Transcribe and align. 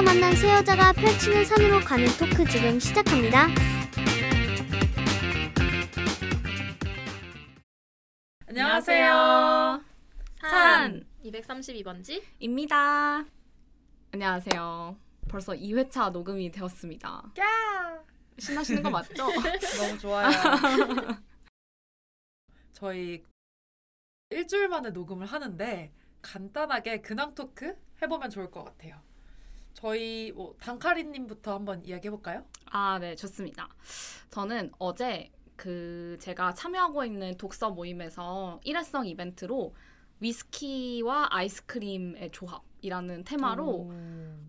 술집에서 0.00 0.02
만난 0.02 0.34
세 0.34 0.50
여자가 0.50 0.92
펼치는 0.92 1.44
산으로 1.44 1.80
가는 1.80 2.06
토크 2.18 2.44
지금 2.50 2.78
시작합니다. 2.80 3.48
안녕하세요. 8.46 9.84
산 10.40 11.06
232번지? 11.24 12.22
입니다. 12.38 13.24
안녕하세요. 14.12 14.96
벌써 15.28 15.52
2회차 15.52 16.10
녹음이 16.12 16.50
되었습니다. 16.50 17.32
야 17.38 18.04
신나시는 18.38 18.82
거 18.82 18.90
맞죠? 18.90 19.26
너무 19.78 19.98
좋아요. 19.98 20.30
저희 22.72 23.22
일주일 24.30 24.68
만에 24.68 24.90
녹음을 24.90 25.26
하는데 25.26 25.92
간단하게 26.22 27.00
근황 27.02 27.34
토크 27.34 27.76
해보면 28.02 28.30
좋을 28.30 28.50
것 28.50 28.64
같아요. 28.64 29.09
저희 29.80 30.30
뭐 30.32 30.54
단카리님부터 30.60 31.54
한번 31.54 31.84
이야기해 31.84 32.10
볼까요? 32.10 32.44
아, 32.66 32.98
네, 32.98 33.16
좋습니다. 33.16 33.68
저는 34.30 34.70
어제 34.78 35.30
그 35.56 36.18
제가 36.20 36.52
참여하고 36.52 37.04
있는 37.04 37.36
독서 37.38 37.70
모임에서 37.70 38.60
일회성 38.64 39.06
이벤트로 39.06 39.74
위스키와 40.20 41.28
아이스크림의 41.30 42.30
조합이라는 42.30 43.24
테마로 43.24 43.90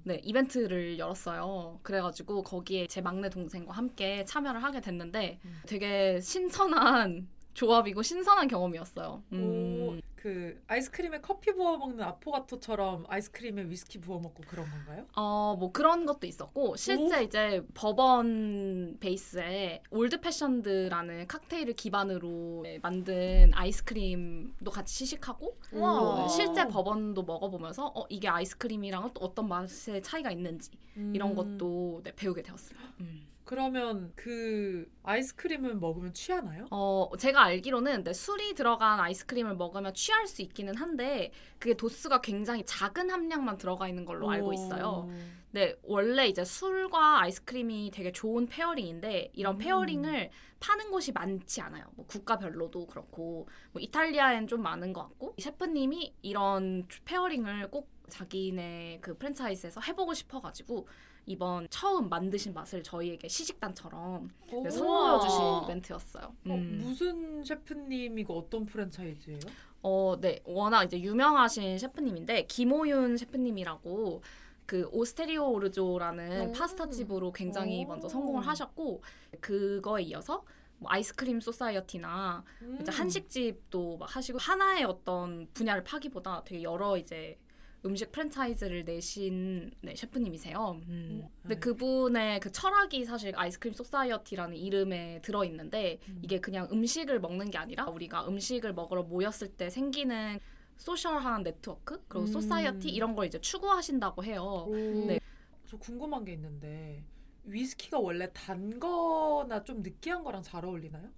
네, 0.03 0.19
이벤트를 0.23 0.99
열었어요. 0.99 1.79
그래가지고 1.81 2.43
거기에 2.43 2.87
제 2.87 2.99
막내 2.99 3.29
동생과 3.29 3.73
함께 3.73 4.25
참여를 4.25 4.61
하게 4.61 4.81
됐는데 4.81 5.39
음. 5.45 5.61
되게 5.65 6.19
신선한 6.19 7.29
조합이고 7.53 8.01
신선한 8.01 8.49
경험이었어요. 8.49 9.23
음. 9.31 10.01
오, 10.21 10.23
그 10.23 10.61
아이스크림에 10.67 11.19
커피 11.21 11.51
부어 11.53 11.77
먹는 11.77 12.01
아포가토처럼 12.03 13.05
아이스크림에 13.07 13.63
위스키 13.63 13.99
부어 13.99 14.19
먹고 14.19 14.43
그런 14.47 14.69
건가요? 14.69 15.05
어, 15.15 15.55
뭐 15.59 15.71
그런 15.71 16.05
것도 16.05 16.27
있었고, 16.27 16.75
실제 16.75 17.19
오. 17.19 17.21
이제 17.21 17.65
버번 17.73 18.97
베이스에 18.99 19.81
Old 19.89 20.21
Fashioned라는 20.21 21.27
칵테일을 21.27 21.73
기반으로 21.73 22.65
만든 22.81 23.51
아이스크림도 23.53 24.71
같이 24.71 24.95
시식하고. 24.95 25.57
또 25.71 26.27
실제 26.27 26.67
버번도 26.67 27.23
먹어보면서, 27.23 27.87
어, 27.87 28.05
이게 28.09 28.27
아이스크림이랑은 28.27 29.11
또 29.13 29.25
어떤 29.25 29.47
맛의 29.47 30.01
차이가 30.03 30.31
있는지, 30.31 30.71
이런 31.13 31.31
음, 31.31 31.35
것도 31.35 32.01
네, 32.03 32.13
배우게 32.15 32.41
되었어요. 32.43 32.77
음. 32.99 33.27
그러면 33.43 34.11
그 34.15 34.89
아이스크림은 35.03 35.79
먹으면 35.79 36.13
취하나요? 36.13 36.67
어, 36.71 37.09
제가 37.17 37.43
알기로는 37.43 38.03
네, 38.03 38.13
술이 38.13 38.53
들어간 38.53 38.99
아이스크림을 38.99 39.55
먹으면 39.55 39.93
취할 39.93 40.27
수 40.27 40.41
있기는 40.41 40.75
한데, 40.75 41.31
그게 41.59 41.75
도수가 41.75 42.21
굉장히 42.21 42.63
작은 42.65 43.09
함량만 43.09 43.57
들어가 43.57 43.87
있는 43.87 44.05
걸로 44.05 44.29
알고 44.29 44.53
있어요. 44.53 45.07
오. 45.07 45.11
네, 45.51 45.75
원래 45.83 46.27
이제 46.27 46.45
술과 46.45 47.21
아이스크림이 47.21 47.91
되게 47.93 48.11
좋은 48.11 48.47
pairing인데 48.47 49.31
이런 49.33 49.55
음. 49.55 49.57
pairing을 49.57 50.29
파는 50.61 50.91
곳이 50.91 51.11
많지 51.11 51.59
않아요. 51.61 51.85
뭐 51.95 52.05
국가별로도 52.05 52.87
그렇고 52.87 53.49
뭐 53.73 53.81
이탈리아엔 53.81 54.47
좀 54.47 54.61
많은 54.61 54.93
것 54.93 55.01
같고 55.01 55.33
이 55.35 55.41
셰프님이 55.41 56.13
이런 56.21 56.87
pairing을 57.03 57.69
꼭 57.69 57.89
자기네 58.07 58.99
그 59.01 59.17
프랜차이즈에서 59.17 59.81
해보고 59.81 60.13
싶어가지고 60.13 60.87
이번 61.25 61.67
처음 61.69 62.09
만드신 62.09 62.53
맛을 62.53 62.83
저희에게 62.83 63.27
시식단처럼 63.27 64.29
오. 64.51 64.63
네, 64.63 64.69
선보여 64.69 65.19
주신. 65.19 65.39
이벤트였어요. 65.63 66.23
어, 66.25 66.33
음. 66.45 66.79
무슨 66.83 67.43
셰프님이고 67.43 68.37
어떤 68.37 68.65
프랜차이즈예요? 68.65 69.39
어, 69.83 70.15
네. 70.19 70.39
워낙 70.45 70.83
이제 70.83 70.99
유명하신 70.99 71.77
셰프님인데 71.77 72.45
김호윤 72.47 73.17
셰프님이라고 73.17 74.21
그 74.65 74.87
오스테리아 74.91 75.51
오르조라는 75.51 76.49
오. 76.49 76.51
파스타 76.51 76.89
집으로 76.89 77.31
굉장히 77.31 77.83
오. 77.85 77.87
먼저 77.87 78.07
성공을 78.09 78.45
하셨고 78.47 79.01
그거에 79.39 80.03
이어서 80.03 80.43
뭐 80.77 80.89
아이스크림 80.91 81.39
소사이어티나 81.39 82.43
음. 82.63 82.77
이제 82.81 82.91
한식집도 82.91 83.97
막 83.97 84.15
하시고 84.15 84.39
하나의 84.39 84.83
어떤 84.85 85.47
분야를 85.53 85.83
파기보다 85.83 86.43
되게 86.43 86.63
여러 86.63 86.97
이제 86.97 87.37
음식 87.85 88.11
프랜차이즈를 88.11 88.85
내신 88.85 89.71
네, 89.81 89.95
셰프님이세요. 89.95 90.81
음. 90.87 91.21
오, 91.23 91.29
근데 91.41 91.55
네. 91.55 91.59
그분의 91.59 92.39
그 92.39 92.51
철학이 92.51 93.05
사실 93.05 93.33
아이스크림 93.35 93.73
소사이어티라는 93.73 94.55
이름에 94.55 95.19
들어 95.21 95.43
있는데 95.45 95.99
음. 96.07 96.19
이게 96.21 96.39
그냥 96.39 96.67
음식을 96.71 97.19
먹는 97.19 97.49
게 97.49 97.57
아니라 97.57 97.85
우리가 97.85 98.27
음식을 98.27 98.73
먹으러 98.73 99.03
모였을 99.03 99.47
때 99.47 99.69
생기는 99.69 100.39
social한 100.77 101.43
네트워크 101.43 102.03
그리고 102.07 102.25
음. 102.25 102.31
society 102.31 102.89
이런 102.89 103.15
걸 103.15 103.25
이제 103.27 103.39
추구하신다고 103.41 104.23
해요. 104.23 104.65
오. 104.67 104.75
네. 104.75 105.19
저 105.65 105.77
궁금한 105.77 106.23
게 106.23 106.33
있는데 106.33 107.03
위스키가 107.43 107.97
원래 107.97 108.29
단 108.33 108.79
거나 108.79 109.63
좀 109.63 109.81
느끼한 109.81 110.23
거랑 110.23 110.43
잘 110.43 110.65
어울리나요? 110.65 111.09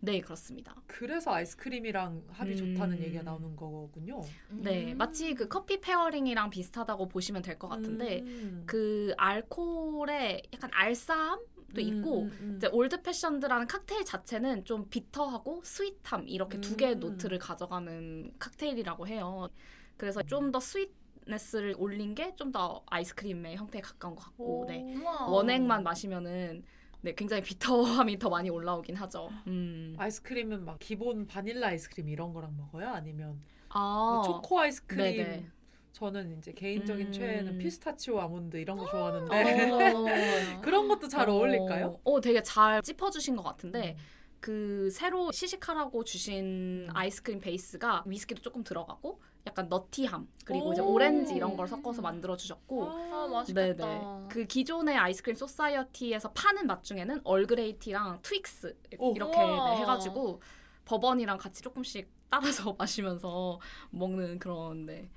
네 0.00 0.20
그렇습니다. 0.20 0.74
그래서 0.86 1.32
아이스크림이랑 1.32 2.24
합이 2.30 2.52
음. 2.52 2.56
좋다는 2.74 3.00
얘기가 3.00 3.22
나오는 3.22 3.56
거군요. 3.56 4.20
네 4.50 4.92
음. 4.92 4.98
마치 4.98 5.34
그 5.34 5.48
커피 5.48 5.80
pairing이랑 5.80 6.50
비슷하다고 6.50 7.08
보시면 7.08 7.42
될 7.42 7.58
것 7.58 7.68
같은데 7.68 8.20
음. 8.20 8.62
그 8.66 9.14
알코올에 9.16 10.42
약간 10.52 10.70
알싸함도 10.72 11.80
있고 11.80 12.22
음, 12.22 12.26
음, 12.26 12.38
음. 12.40 12.54
이제 12.56 12.68
Old 12.68 13.02
Fashioned라는 13.02 13.66
칵테일 13.66 14.04
자체는 14.04 14.64
좀 14.64 14.88
bitter하고 14.88 15.62
sweet함 15.64 16.28
이렇게 16.28 16.60
두 16.60 16.76
개의 16.76 16.94
음. 16.94 17.00
노트를 17.00 17.38
가져가는 17.38 18.32
칵테일이라고 18.38 19.08
해요. 19.08 19.48
그래서 19.96 20.22
좀 20.22 20.52
더 20.52 20.60
sweetness를 20.60 21.74
올린 21.78 22.14
게 22.14 22.36
좀 22.36 22.52
더 22.52 22.84
아이스크림의 22.86 23.56
형태에 23.56 23.80
가까운 23.80 24.14
것 24.14 24.22
같고, 24.26 24.60
오. 24.60 24.66
네. 24.66 24.94
우와. 24.96 25.26
원액만 25.26 25.82
마시면은 25.82 26.62
네 27.06 27.14
굉장히 27.14 27.40
bitter함이 27.40 28.18
더 28.18 28.28
많이 28.28 28.50
올라오긴 28.50 28.96
하죠. 28.96 29.30
음. 29.46 29.94
아이스크림은 29.96 30.64
막 30.64 30.76
기본 30.80 31.24
바닐라 31.28 31.68
아이스크림 31.68 32.08
이런 32.08 32.32
거랑 32.32 32.56
먹어요? 32.56 32.88
아니면 32.88 33.40
아, 33.68 34.10
뭐 34.14 34.22
초코 34.24 34.58
아이스크림? 34.58 35.16
네네. 35.16 35.46
저는 35.92 36.36
이제 36.38 36.50
개인적인 36.52 37.06
음. 37.06 37.12
최애는 37.12 37.58
피스타치오 37.58 38.18
아몬드 38.18 38.56
이런 38.56 38.76
거 38.76 38.82
어. 38.82 38.90
좋아하는데 38.90 39.30
그런 40.62 40.88
것도 40.88 41.06
잘 41.06 41.28
어울릴까요? 41.28 42.00
어, 42.02 42.14
어, 42.14 42.20
되게 42.20 42.42
잘 42.42 42.82
짚어주신 42.82 43.36
것 43.36 43.44
같은데 43.44 43.94
음. 43.96 44.04
그 44.40 44.90
새로 44.90 45.30
시식하라고 45.30 46.02
주신 46.02 46.86
음. 46.88 46.88
아이스크림 46.92 47.38
베이스가 47.38 48.02
위스키도 48.04 48.42
조금 48.42 48.64
들어가고 48.64 49.20
약간 49.46 49.68
nutty함 49.68 50.28
그리고 50.44 50.72
이제 50.72 50.82
오. 50.82 50.92
오렌지 50.92 51.34
이런 51.34 51.56
걸 51.56 51.68
섞어서 51.68 52.02
만들어 52.02 52.36
주셨고 52.36 52.84
아, 52.84 53.28
맛있겠다. 53.32 53.86
네네 53.86 54.28
그 54.28 54.44
기존의 54.46 54.96
아이스크림 54.96 55.36
소사이어티에서 55.36 56.32
파는 56.32 56.66
맛 56.66 56.82
중에는 56.82 57.20
Earl 57.24 57.50
Grey 57.50 57.75
tea랑 57.75 58.20
트윅스 58.22 58.76
오. 58.98 59.14
이렇게. 59.14 59.38
네, 59.38 59.76
해가지고 59.78 60.40
버번이랑 60.84 61.38
같이 61.38 61.62
조금씩 61.62 62.10
따라서 62.28 62.74
마시면서 62.78 63.60
먹는 63.90 64.38
그런 64.38 64.86
네, 64.86 65.08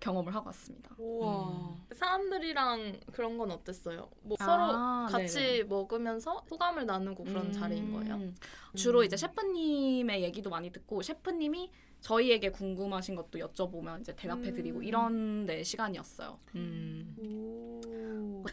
경험을 0.00 0.34
하고 0.34 0.46
왔습니다. 0.46 0.94
우와. 0.98 1.48
음. 1.48 1.86
사람들이랑 1.94 3.00
그런 3.12 3.38
건 3.38 3.50
어땠어요? 3.50 4.10
뭐 4.22 4.36
아, 4.40 4.44
서로 4.44 5.18
같이 5.18 5.38
네네. 5.38 5.64
먹으면서 5.64 6.42
소감을 6.48 6.84
나누고 6.84 7.24
그런 7.24 7.46
음, 7.46 7.52
자리인 7.52 7.92
거예요? 7.92 8.32
주로 8.74 9.00
음. 9.00 9.04
이제 9.04 9.16
셰프님의 9.16 10.22
얘기도 10.22 10.50
많이 10.50 10.70
듣고 10.70 11.00
셰프님이 11.02 11.70
저희에게 12.04 12.50
궁금하신 12.50 13.16
것도 13.16 13.38
여쭤보면 13.38 14.02
이제 14.02 14.14
대답해드리고 14.14 14.80
음. 14.80 14.84
이런 14.84 15.46
네 15.46 15.62
시간이었어요. 15.62 16.38
음, 16.54 17.16
오. 17.18 18.44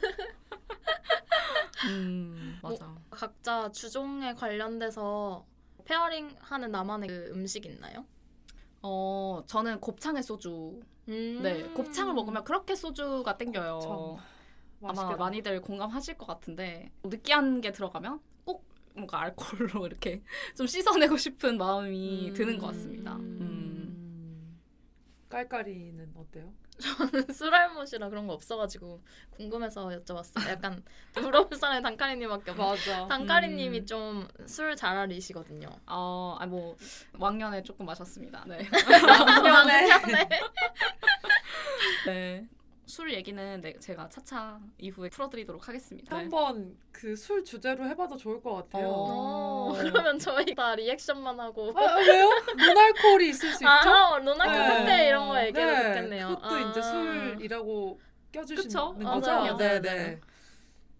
음 1.89 2.57
맞아. 2.63 2.95
각자 3.09 3.69
주종에 3.71 4.33
관련돼서 4.35 5.45
pairing 5.83 6.33
하는 6.39 6.71
나만의 6.71 7.09
그 7.09 7.31
음식 7.33 7.65
있나요? 7.65 8.05
어 8.81 9.43
저는 9.47 9.81
곱창에 9.81 10.23
소주. 10.23 10.79
음. 11.09 11.39
네 11.43 11.63
곱창을 11.73 12.13
먹으면 12.13 12.45
그렇게 12.45 12.73
소주가 12.73 13.37
땡겨요. 13.37 14.17
아마. 14.81 15.15
많이들 15.17 15.59
공감하실 15.61 16.17
것 16.17 16.25
같은데 16.25 16.89
느끼한 17.03 17.59
게 17.59 17.73
들어가면 17.73 18.21
꼭 18.45 18.65
뭔가 18.93 19.21
알코올로 19.21 19.85
이렇게 19.87 20.21
좀 20.55 20.67
씻어내고 20.67 21.17
싶은 21.17 21.57
마음이 21.57 22.29
음. 22.29 22.33
드는 22.33 22.57
것 22.57 22.67
같습니다. 22.67 23.15
음. 23.17 23.37
음. 23.41 23.50
깔깔이는 25.31 26.13
어때요? 26.15 26.53
술알못이라 27.33 28.09
그런 28.09 28.27
거 28.27 28.33
없어가지고 28.33 29.01
궁금해서 29.31 29.87
여쭤봤어요. 29.87 30.49
약간 30.49 30.83
물어볼 31.15 31.57
사람이 31.57 31.81
단카리님밖에 31.83 32.51
없어. 32.51 32.63
맞아. 32.63 33.07
단카리님이 33.07 33.79
음. 33.79 33.85
좀술 33.85 34.75
잘 34.75 34.97
알리시거든요. 34.97 35.69
어, 35.87 36.35
아니 36.39 36.51
뭐 36.51 36.75
왕년에 37.17 37.63
조금 37.63 37.85
마셨습니다. 37.85 38.43
네. 38.47 38.59
미안해. 39.43 39.87
네. 42.07 42.47
술 42.91 43.13
얘기는 43.13 43.61
네, 43.61 43.73
제가 43.79 44.09
차차 44.09 44.59
이후에 44.77 45.07
풀어드리도록 45.09 45.65
하겠습니다. 45.67 46.13
네. 46.13 46.21
한번 46.23 46.75
그 46.91 47.15
술 47.15 47.43
주제로 47.43 47.85
해봐도 47.85 48.17
좋을 48.17 48.41
것 48.41 48.53
같아요. 48.55 48.89
어. 48.89 49.69
어, 49.71 49.73
그러면 49.77 50.19
저희 50.19 50.53
다 50.53 50.75
리액션만 50.75 51.39
하고. 51.39 51.71
아, 51.75 51.95
왜요? 51.99 52.29
논알코올이 52.57 53.29
있을 53.29 53.49
수 53.53 53.63
있죠? 53.63 53.67
아, 53.69 54.17
로나크 54.17 54.83
네. 54.89 55.07
이런 55.07 55.27
거 55.29 55.41
얘기해도 55.45 55.71
네, 55.71 55.83
좋겠네요. 55.87 56.27
그것도 56.29 56.55
아. 56.55 56.59
이제 56.69 56.81
술이라고 56.81 57.99
껴주시는 58.33 58.63
그쵸? 58.63 58.93
거죠? 59.01 59.31
맞아요. 59.31 59.57
네, 59.57 59.79
네, 59.79 59.95
네. 59.95 60.19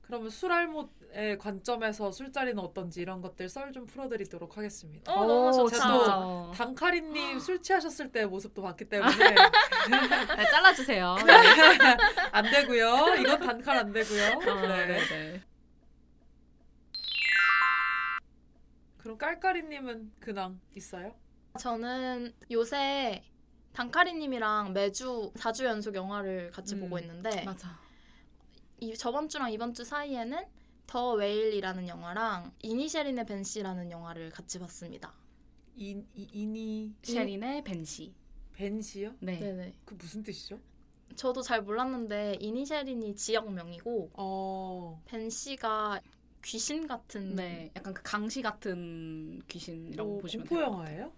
그러면 0.02 0.30
술알못 0.30 0.90
의 1.13 1.38
관점에서 1.38 2.12
술자리는 2.12 2.58
어떤지 2.60 3.02
이런 3.02 3.22
것들 3.22 3.50
썰 3.50 3.72
좀 3.74 3.86
풀어드리도록 3.86 4.58
하겠습니다. 4.58 5.13
어, 5.13 5.25
너무 5.25 5.69
좋다. 5.69 6.52
단카리님 6.54 7.40
술 7.40 7.62
취하셨을 7.62 8.12
때 8.12 8.25
모습도 8.25 8.62
봤기 8.62 8.86
때문에 8.86 9.16
네, 10.38 10.46
잘라주세요. 10.52 11.16
안 12.31 12.46
되고요. 12.52 13.16
이건 13.19 13.40
단칼 13.40 13.78
안 13.78 13.92
되고요. 13.94 14.25
아, 14.25 14.62
네. 14.62 14.86
네, 14.88 15.08
네. 15.08 15.42
그럼 18.98 19.18
깔깔이님은 19.18 20.13
근황 20.19 20.60
있어요? 20.75 21.16
저는 21.60 22.34
요새 22.52 23.24
단카리님이랑 23.74 24.74
매주 24.74 25.31
4주 25.36 25.66
연속 25.66 25.96
영화를 25.96 26.52
같이 26.52 26.75
음, 26.75 26.81
보고 26.81 27.00
있는데 27.00 27.44
맞아. 27.44 27.80
이 28.80 28.94
저번 28.96 29.28
주랑 29.30 29.52
이번 29.52 29.74
주 29.74 29.84
사이에는 29.84 30.46
더 30.92 31.14
웨일이라는 31.14 31.88
영화랑 31.88 32.52
이니셜인의 32.64 33.26
벤시라는 33.26 33.92
영화를 33.92 34.30
같이 34.30 34.60
봤습니다. 34.60 35.14
이, 35.74 36.04
이 36.14 36.28
이니 36.34 36.94
셰린의 37.02 37.64
벤시. 37.64 38.14
벤시요? 38.52 39.16
네. 39.22 39.40
네네. 39.40 39.74
그 39.86 39.94
무슨 39.94 40.22
뜻이죠? 40.22 40.60
저도 41.16 41.44
잘 41.44 41.62
몰랐는데 41.62 42.36
이니셜인이 42.42 43.16
지역명이고 43.16 44.12
어. 44.16 45.02
벤시가 45.06 46.02
귀신 46.44 46.86
같은 46.88 47.38
네, 47.38 47.72
약간 47.74 47.94
그 47.94 48.04
강시 48.04 48.42
같은 48.42 49.42
귀신이라고 49.48 50.18
오, 50.18 50.18
보시면 50.18 50.46
공포 50.46 50.60
돼요. 50.62 50.74
영화예요? 50.74 51.14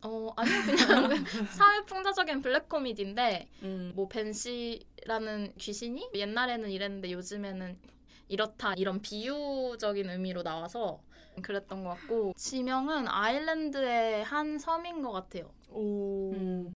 어 0.00 0.32
아니요 0.34 0.54
그냥 0.64 1.24
사회 1.52 1.84
풍자적인 1.84 2.40
블랙 2.40 2.70
코미디인데 2.70 3.50
음, 3.64 3.92
뭐 3.94 4.08
벤시라는 4.08 5.52
귀신이 5.58 6.08
옛날에는 6.14 6.70
이랬는데 6.70 7.12
요즘에는 7.12 7.95
이렇다 8.28 8.74
이런 8.74 9.00
비유적인 9.00 10.10
의미로 10.10 10.42
나와서 10.42 11.02
그랬던 11.42 11.84
것 11.84 11.90
같고 11.90 12.32
지명은 12.36 13.08
아일랜드의 13.08 14.24
한 14.24 14.58
섬인 14.58 15.02
것 15.02 15.12
같아요. 15.12 15.52
오. 15.70 16.32
음. 16.32 16.72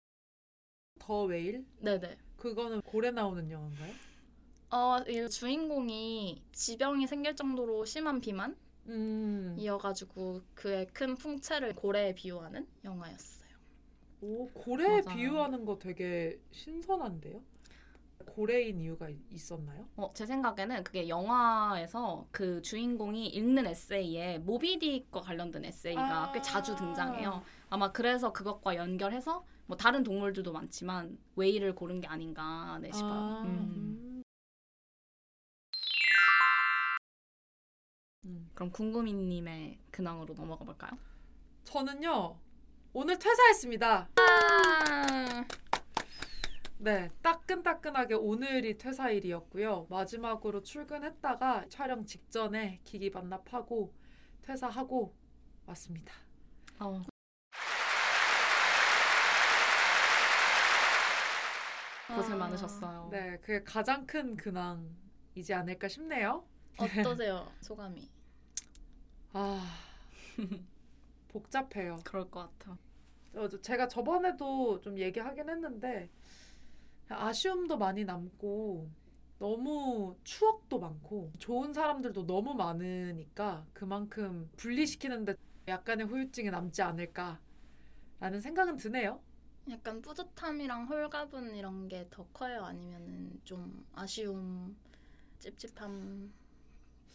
더 1.00 1.24
웨일? 1.24 1.66
네네. 1.80 2.18
그거는 2.38 2.82
고래 2.82 3.12
나오는 3.12 3.50
영화인가요? 3.50 3.94
어, 4.72 5.00
이 5.08 5.28
주인공이 5.30 6.44
지병이 6.52 7.08
생길 7.08 7.36
정도로 7.36 7.86
심한 7.86 8.22
비만이어가지고 8.86 10.34
음. 10.36 10.46
그의 10.54 10.88
큰 10.88 11.16
풍채를 11.16 11.74
고래에 11.74 12.14
비유하는 12.14 12.68
영화였어요. 12.84 13.50
오, 14.22 14.48
고래 14.50 15.02
맞아요. 15.02 15.16
비유하는 15.16 15.66
거 15.66 15.80
되게 15.80 16.40
신선한데요? 16.52 17.42
고래인 18.30 18.80
이유가 18.82 19.10
있- 19.10 19.18
있었나요? 19.32 19.88
어, 19.96 20.12
제 20.14 20.26
생각에는 20.26 20.84
그게 20.84 21.08
영화에서 21.08 22.28
그 22.32 22.62
주인공이 22.62 23.28
읽는 23.28 23.66
에세이에 23.66 24.40
모비딕과 24.46 25.22
관련된 25.22 25.66
에세이가 25.66 26.30
아. 26.30 26.32
꽤 26.32 26.42
자주 26.42 26.76
등장해요. 26.76 27.42
아마 27.70 27.92
그래서 27.92 28.32
그것과 28.34 28.76
연결해서 28.76 29.46
뭐 29.68 29.78
다른 29.78 30.04
동물들도 30.04 30.52
많지만 30.52 31.18
웨이를 31.36 31.76
고른 31.76 32.02
게 32.02 32.08
아닌가 32.08 32.78
네 32.82 32.92
싶어요. 32.92 33.12
아, 33.14 33.42
음. 33.44 33.48
음. 33.48 34.24
음. 38.26 38.50
그럼 38.54 38.72
궁금이님의 38.72 39.80
근황으로 39.92 40.34
넘어가 40.34 40.66
볼까요? 40.66 40.92
저는요 41.64 42.36
오늘 42.94 43.18
퇴사했습니다. 43.20 44.10
아, 44.16 45.46
네, 46.82 47.12
따끈따끈하게 47.22 48.14
오늘이 48.14 48.78
퇴사일이었고요. 48.78 49.88
마지막으로 49.90 50.64
출근했다가 50.64 51.66
촬영 51.68 52.06
직전에 52.06 52.80
기기 52.86 53.12
반납하고 53.12 53.94
퇴사하고 54.44 55.14
왔습니다. 55.66 56.14
어, 56.80 57.02
고생 62.16 62.36
아, 62.36 62.38
많으셨어요. 62.38 63.10
네, 63.12 63.38
그게 63.40 63.62
가장 63.62 64.08
큰 64.08 64.38
근황이지 64.38 65.54
않을까 65.54 65.90
싶네요. 65.90 66.48
어떠세요 66.78 67.52
소감이? 67.60 68.10
아, 69.34 69.62
복잡해요. 71.28 71.98
그럴 72.06 72.32
것 72.32 72.58
같아. 72.58 72.78
제가 73.62 73.90
저번에도 73.90 74.80
좀 74.80 74.98
얘기하긴 74.98 75.50
했는데 75.50 76.10
아쉬움도 77.10 77.78
많이 77.78 78.06
남고 78.06 78.90
너무 79.40 80.16
추억도 80.24 80.80
많고 80.80 81.32
좋은 81.40 81.74
사람들도 81.74 82.26
너무 82.26 82.54
많으니까 82.54 83.66
그만큼 83.74 84.50
분리시키는데 84.58 85.36
약간의 85.68 86.08
후유증이 86.08 86.50
남지 86.50 86.82
않을까라는 86.82 88.42
생각은 88.42 88.78
드네요. 88.78 89.22
약간 89.70 90.02
뿌듯함이랑 90.02 90.88
홀가분 90.88 91.56
이런 91.56 91.88
게 91.88 92.08
더 92.10 92.26
커요? 92.34 92.64
아니면은 92.66 93.40
좀 93.44 93.86
아쉬움, 93.94 94.76
찝찝함, 95.40 96.34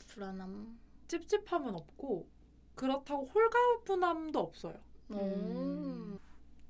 불안함? 0.07 0.79
찝찝함은 1.09 1.75
없고 1.75 2.29
그렇다고 2.75 3.27
홀가분함도 3.27 4.39
없어요. 4.39 4.79
음. 5.11 6.19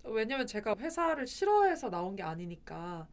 왜냐면 0.05 0.47
제가 0.47 0.75
회사를 0.79 1.27
싫어해서 1.27 1.91
나온 1.91 2.17
게 2.17 2.23
아니니까 2.23 3.07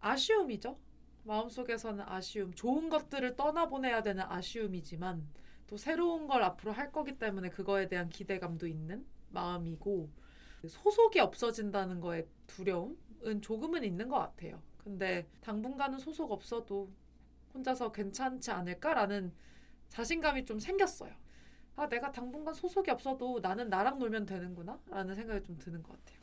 아쉬움이죠. 0.00 0.78
마음속에서는 1.24 2.04
아쉬움, 2.06 2.54
좋은 2.54 2.88
것들을 2.88 3.36
떠나보내야 3.36 4.02
되는 4.02 4.22
아쉬움이지만 4.26 5.26
또 5.66 5.76
새로운 5.76 6.26
걸 6.26 6.42
앞으로 6.42 6.72
할 6.72 6.90
거기 6.90 7.18
때문에 7.18 7.50
그거에 7.50 7.88
대한 7.88 8.08
기대감도 8.08 8.66
있는 8.66 9.04
마음이고 9.30 10.08
소속이 10.66 11.20
없어진다는 11.20 12.00
거에 12.00 12.26
두려움은 12.46 13.42
조금은 13.42 13.84
있는 13.84 14.08
것 14.08 14.18
같아요. 14.18 14.62
근데 14.78 15.28
당분간은 15.42 15.98
소속 15.98 16.32
없어도 16.32 16.90
혼자서 17.52 17.92
괜찮지 17.92 18.50
않을까라는 18.50 19.32
자신감이 19.88 20.44
좀 20.44 20.58
생겼어요. 20.58 21.12
아, 21.76 21.88
내가 21.88 22.10
당분간 22.10 22.54
소속이 22.54 22.90
없어도 22.90 23.38
나는 23.40 23.68
나랑 23.68 23.98
놀면 23.98 24.26
되는구나? 24.26 24.80
라는 24.86 25.14
생각이 25.14 25.42
좀 25.44 25.58
드는 25.58 25.82
것 25.82 25.92
같아요. 25.92 26.17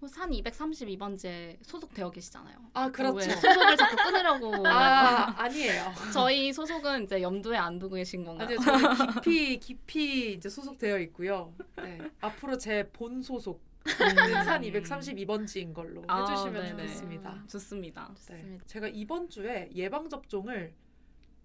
뭐산 0.00 0.30
232번지에 0.30 1.56
소속되어 1.62 2.10
계시잖아요. 2.10 2.56
아, 2.72 2.88
그렇죠. 2.90 3.16
왜 3.16 3.24
소속을 3.34 3.76
자꾸 3.76 3.96
끊으려고. 3.96 4.52
아, 4.68 5.34
아니에요. 5.42 5.92
저희 6.14 6.52
소속은 6.52 7.04
이제 7.04 7.20
염두에 7.20 7.56
안 7.56 7.78
두고 7.80 7.96
계신 7.96 8.24
건가요? 8.24 8.46
아니요, 8.46 8.58
저는 8.60 9.10
깊이, 9.14 9.58
깊이 9.58 10.32
이제 10.34 10.48
소속되어 10.48 10.98
있고요. 11.00 11.52
네. 11.76 11.98
앞으로 12.20 12.56
제 12.58 12.88
본 12.92 13.20
소속 13.22 13.66
은 13.88 14.44
산 14.44 14.62
232번지인 14.62 15.72
걸로 15.74 16.04
아, 16.06 16.20
해주시면 16.20 16.52
네네. 16.52 16.70
좋겠습니다. 16.70 17.44
좋습니다. 17.48 18.08
네. 18.08 18.14
좋습니다. 18.14 18.64
제가 18.66 18.88
이번 18.88 19.28
주에 19.28 19.68
예방 19.74 20.08
접종을 20.08 20.74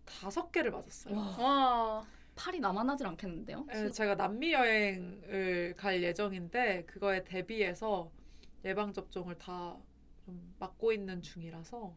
다섯 0.05 0.51
개를 0.51 0.69
맞았어요. 0.72 1.15
와, 1.15 1.36
와, 1.39 2.05
팔이 2.36 2.60
남아나질 2.60 3.07
않겠는데요? 3.07 3.65
에, 3.72 3.89
제가 3.89 4.15
남미 4.15 4.51
여행을 4.53 5.74
갈 5.77 6.03
예정인데 6.03 6.83
그거에 6.86 7.24
대비해서 7.24 8.12
예방 8.65 8.93
접종을 8.93 9.38
다 9.38 9.77
좀 10.25 10.55
맞고 10.60 10.91
있는 10.93 11.22
중이라서 11.22 11.96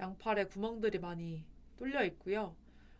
양팔에 0.00 0.44
구멍들이 0.44 0.98
많이 0.98 1.44
뚫려 1.76 2.04
있고요. 2.04 2.54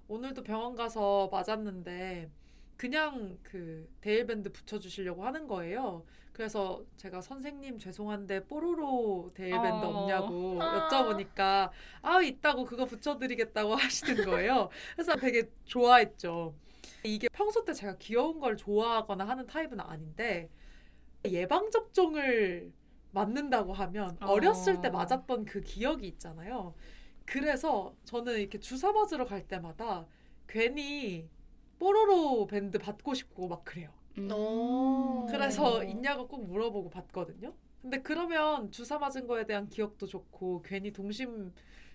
오늘도 0.08 0.42
병원 0.42 0.74
가서 0.74 1.28
맞았는데 1.30 2.30
그냥 2.76 3.38
그 3.42 3.88
대일밴드 4.00 4.50
붙여주시려고 4.52 5.24
하는 5.24 5.46
거예요. 5.46 6.04
그래서 6.32 6.84
제가 6.96 7.20
선생님 7.20 7.78
죄송한데 7.78 8.46
뽀로로 8.46 9.30
대일밴드 9.34 9.84
어. 9.84 9.88
없냐고 9.88 10.62
아. 10.62 10.88
여쭤보니까 10.88 11.70
아 12.02 12.22
있다고 12.22 12.64
그거 12.64 12.84
붙여드리겠다고 12.84 13.74
하시는 13.76 14.24
거예요. 14.24 14.70
그래서 14.94 15.16
되게 15.16 15.50
좋아했죠. 15.64 16.54
이게 17.04 17.28
평소 17.32 17.64
때 17.64 17.72
제가 17.72 17.96
귀여운 17.98 18.40
걸 18.40 18.56
좋아하거나 18.56 19.24
하는 19.24 19.46
타입은 19.46 19.80
아닌데 19.80 20.48
예방 21.26 21.70
접종을 21.70 22.72
맞는다고 23.10 23.72
하면 23.72 24.16
어. 24.20 24.26
어렸을 24.26 24.80
때 24.80 24.90
맞았던 24.90 25.44
그 25.44 25.60
기억이 25.60 26.06
있잖아요. 26.06 26.74
그래서 27.24 27.94
저는 28.04 28.38
이렇게 28.38 28.58
주사 28.58 28.92
맞으러 28.92 29.24
갈 29.24 29.46
때마다 29.46 30.06
괜히 30.46 31.28
뽀로로 31.78 32.46
밴드 32.46 32.78
받고 32.78 33.14
싶고 33.14 33.48
막 33.48 33.64
그래요. 33.64 33.90
음. 34.18 34.30
오. 34.32 35.26
그래서 35.30 35.84
있냐고 35.84 36.26
꼭 36.26 36.46
물어보고 36.46 36.90
받거든요. 36.90 37.54
근데 37.82 38.00
그러면 38.02 38.70
주사 38.72 38.98
맞은 38.98 39.26
거에 39.26 39.46
대한 39.46 39.68
기억도 39.68 40.06
좋고 40.06 40.62
괜히 40.62 40.92
동심을 40.92 41.52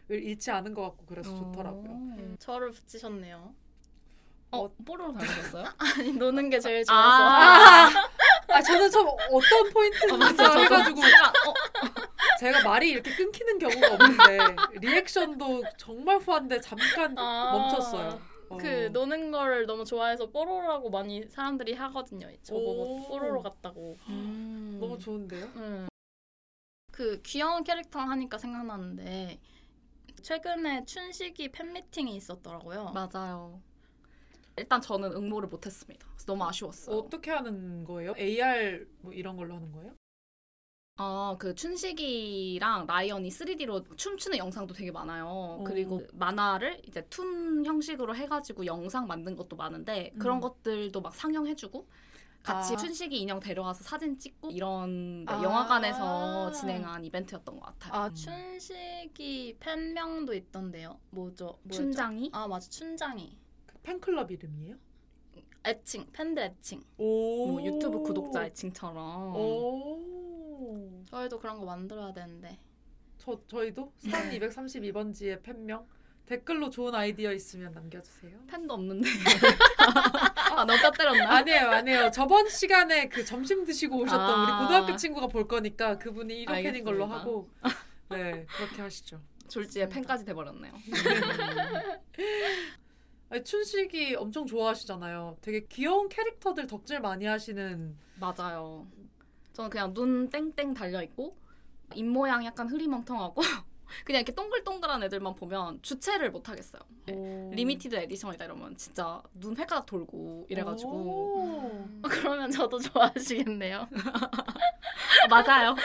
잃지 0.10 0.52
않은 0.52 0.74
것 0.74 0.82
같고 0.84 1.06
그래서 1.06 1.36
좋더라고요. 1.36 1.90
어, 1.92 2.36
저를 2.40 2.72
붙이셨네요. 2.72 3.54
어, 4.52 4.72
뽀로로 4.86 5.14
닮으셨어요? 5.14 5.66
아니 5.78 6.14
노는 6.14 6.50
게 6.50 6.60
제일 6.60 6.86
좋아서. 6.86 7.24
아, 7.24 7.90
아 8.54 8.62
저는 8.62 8.92
좀 8.92 9.08
어떤 9.08 9.74
포인트인지. 9.74 10.38
저도 10.38 10.60
해가지고 10.60 11.02
어, 11.02 11.54
제가 12.40 12.64
말이 12.64 12.92
이렇게 12.92 13.16
끊기는 13.16 13.58
경우가 13.58 13.94
없는데 13.94 14.56
리액션도 14.80 15.64
정말 15.78 16.18
후한데 16.18 16.62
잠깐 16.62 17.18
아. 17.18 17.52
멈췄어요. 17.52 18.22
어. 18.50 18.58
그 18.58 18.90
노는 18.92 19.32
걸 19.32 19.66
너무 19.66 19.84
좋아해서 19.86 20.30
뽀로로라고 20.30 20.90
많이 20.90 21.24
사람들이 21.30 21.74
하거든요. 21.74 22.30
저보고 22.44 22.96
오. 22.98 23.08
뽀로로 23.08 23.42
같다고. 23.42 23.98
음. 24.10 24.78
너무 24.80 24.98
좋은데요? 25.00 25.46
음. 25.56 25.88
그 26.92 27.20
귀여운 27.24 27.64
캐릭터 27.64 28.00
하니까 28.00 28.38
생각나는데 28.38 29.40
최근에 30.22 30.86
춘식이 30.86 31.52
팬미팅이 31.52 32.16
있었더라고요. 32.16 32.94
맞아요. 32.94 33.62
일단 34.58 34.82
저는 34.82 35.12
응모를 35.14 35.50
못했습니다. 35.50 36.08
너무 36.26 36.46
아쉬웠어요. 36.46 36.96
어떻게 36.96 37.32
하는 37.32 37.84
거예요? 37.84 38.14
AR 38.18 38.88
뭐 39.02 39.12
이런 39.14 39.36
걸로 39.36 39.56
하는 39.56 39.72
거예요? 39.72 39.94
아, 40.96 41.36
그 41.40 41.56
춘식이랑 41.56 42.86
라이언이 42.86 43.30
3D로 43.30 43.98
춤추는 43.98 44.38
영상도 44.38 44.76
되게 44.76 44.92
많아요. 44.92 45.64
그리고 45.66 46.04
만화를 46.14 46.82
이제 46.88 47.02
툰 47.10 47.66
형식으로 47.66 48.16
해가지고 48.16 48.68
영상 48.68 49.08
만든 49.08 49.36
것도 49.36 49.56
많은데 49.56 50.14
그런 50.20 50.38
음. 50.38 50.42
것들도 50.42 51.02
막 51.02 51.16
상영해주고 51.16 51.88
같이 52.44 52.74
아. 52.74 52.78
춘식이 52.78 53.18
인형 53.18 53.40
데려가서 53.40 53.84
사진 53.84 54.20
찍고 54.20 54.52
이런 54.52 55.26
네, 55.26 55.34
아. 55.34 55.42
영화관에서 55.42 56.52
진행한 56.52 57.04
이벤트였던 57.06 57.60
것 57.60 57.66
같아요. 57.66 57.94
아, 58.04 58.14
춘식이 58.14 59.58
팬명도 59.60 60.34
있던데요. 60.36 61.00
뭐죠? 61.10 61.58
뭐였죠? 61.64 61.72
춘장이 61.72 62.30
아 62.34 62.48
맞아 62.48 62.70
춘장이. 62.70 63.43
그 63.84 63.92
팬클럽 63.92 64.32
이름이에요? 64.32 64.76
애칭 65.66 66.08
팬들 66.12 66.44
애칭. 66.44 66.84
오. 66.98 67.48
뭐 67.48 67.64
유튜브 67.64 68.02
구독자 68.02 68.46
애칭처럼 68.46 69.36
오. 69.36 71.04
저희도 71.10 71.40
그런 71.40 71.58
거 71.60 71.66
만들어야 71.66 72.12
되는데. 72.14 72.60
저 73.18 73.40
저희도 73.48 73.94
산 74.00 74.30
232번지의 74.32 75.42
팬명 75.44 75.86
댓글로 76.26 76.70
좋은 76.70 76.94
아이디어 76.96 77.32
있으면 77.32 77.72
남겨주세요. 77.72 78.38
팬도 78.48 78.74
없는데 78.74 79.08
아 79.78 80.66
너무 80.66 80.80
때렸나? 80.98 81.38
아니에요, 81.38 81.70
아니에요. 81.70 82.12
저번 82.12 82.50
시간에 82.50 83.08
그 83.08 83.24
점심 83.24 83.64
드시고 83.64 83.98
오셨던 84.00 84.20
아. 84.20 84.44
우리 84.44 84.66
고등학교 84.66 84.96
친구가 84.98 85.28
볼 85.28 85.48
거니까 85.48 85.98
그분이 85.98 86.46
1호 86.46 86.64
팬인 86.64 86.84
걸로 86.84 87.06
알겠습니다. 87.06 87.18
하고 87.18 87.50
네 88.10 88.46
그렇게 88.58 88.82
하시죠. 88.82 89.22
졸지에 89.48 89.88
팬까지 89.88 90.26
돼버렸네요. 90.26 90.74
아니, 93.34 93.44
춘식이 93.44 94.14
엄청 94.16 94.46
좋아하시잖아요. 94.46 95.38
되게 95.42 95.66
귀여운 95.66 96.08
캐릭터들 96.08 96.68
덕질 96.68 97.00
많이 97.00 97.26
하시는 97.26 97.98
맞아요. 98.20 98.86
저는 99.54 99.72
그냥 99.72 99.92
눈 99.92 100.30
땡땡 100.30 100.76
달려 100.76 101.02
있고 101.02 101.36
입 101.96 102.04
모양 102.04 102.46
약간 102.46 102.68
흐리멍텅하고 102.68 103.42
그냥 104.04 104.20
이렇게 104.22 104.34
동글동글한 104.34 105.04
애들만 105.04 105.36
보면 105.36 105.80
주체를 105.82 106.32
못 106.32 106.48
하겠어요. 106.50 106.82
오. 107.12 107.52
limited 107.54 107.96
edition이다 107.96 108.46
이러면 108.46 108.76
진짜 108.78 109.22
눈 109.34 109.56
획가닥 109.58 109.86
돌고 109.86 110.48
이래가지고 110.50 110.92
오. 110.92 111.88
그러면 112.10 112.52
저도 112.52 112.80
좋아하시겠네요. 112.80 113.88
아, 113.90 115.28
맞아요. 115.30 115.76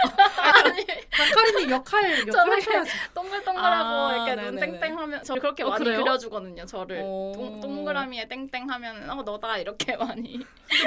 아니 0.64 0.86
단카리님 1.10 1.70
역할 1.70 2.12
역할 2.26 2.32
저는 2.32 2.52
하셔야죠. 2.54 2.90
동글동글하고 3.14 3.88
아, 3.88 4.14
이렇게 4.14 4.42
눈 4.42 4.54
네네네. 4.56 4.80
땡땡하면 4.80 5.24
저 5.24 5.34
그렇게 5.34 5.62
어, 5.64 5.70
많이 5.70 5.84
그래요? 5.84 6.02
그려주거든요. 6.02 6.64
저를 6.66 7.00
오. 7.04 7.32
동, 7.34 7.60
동그라미에 7.60 8.28
땡땡하면 8.28 9.10
어 9.10 9.22
너다 9.22 9.58
이렇게 9.58 9.96
많이. 9.96 10.40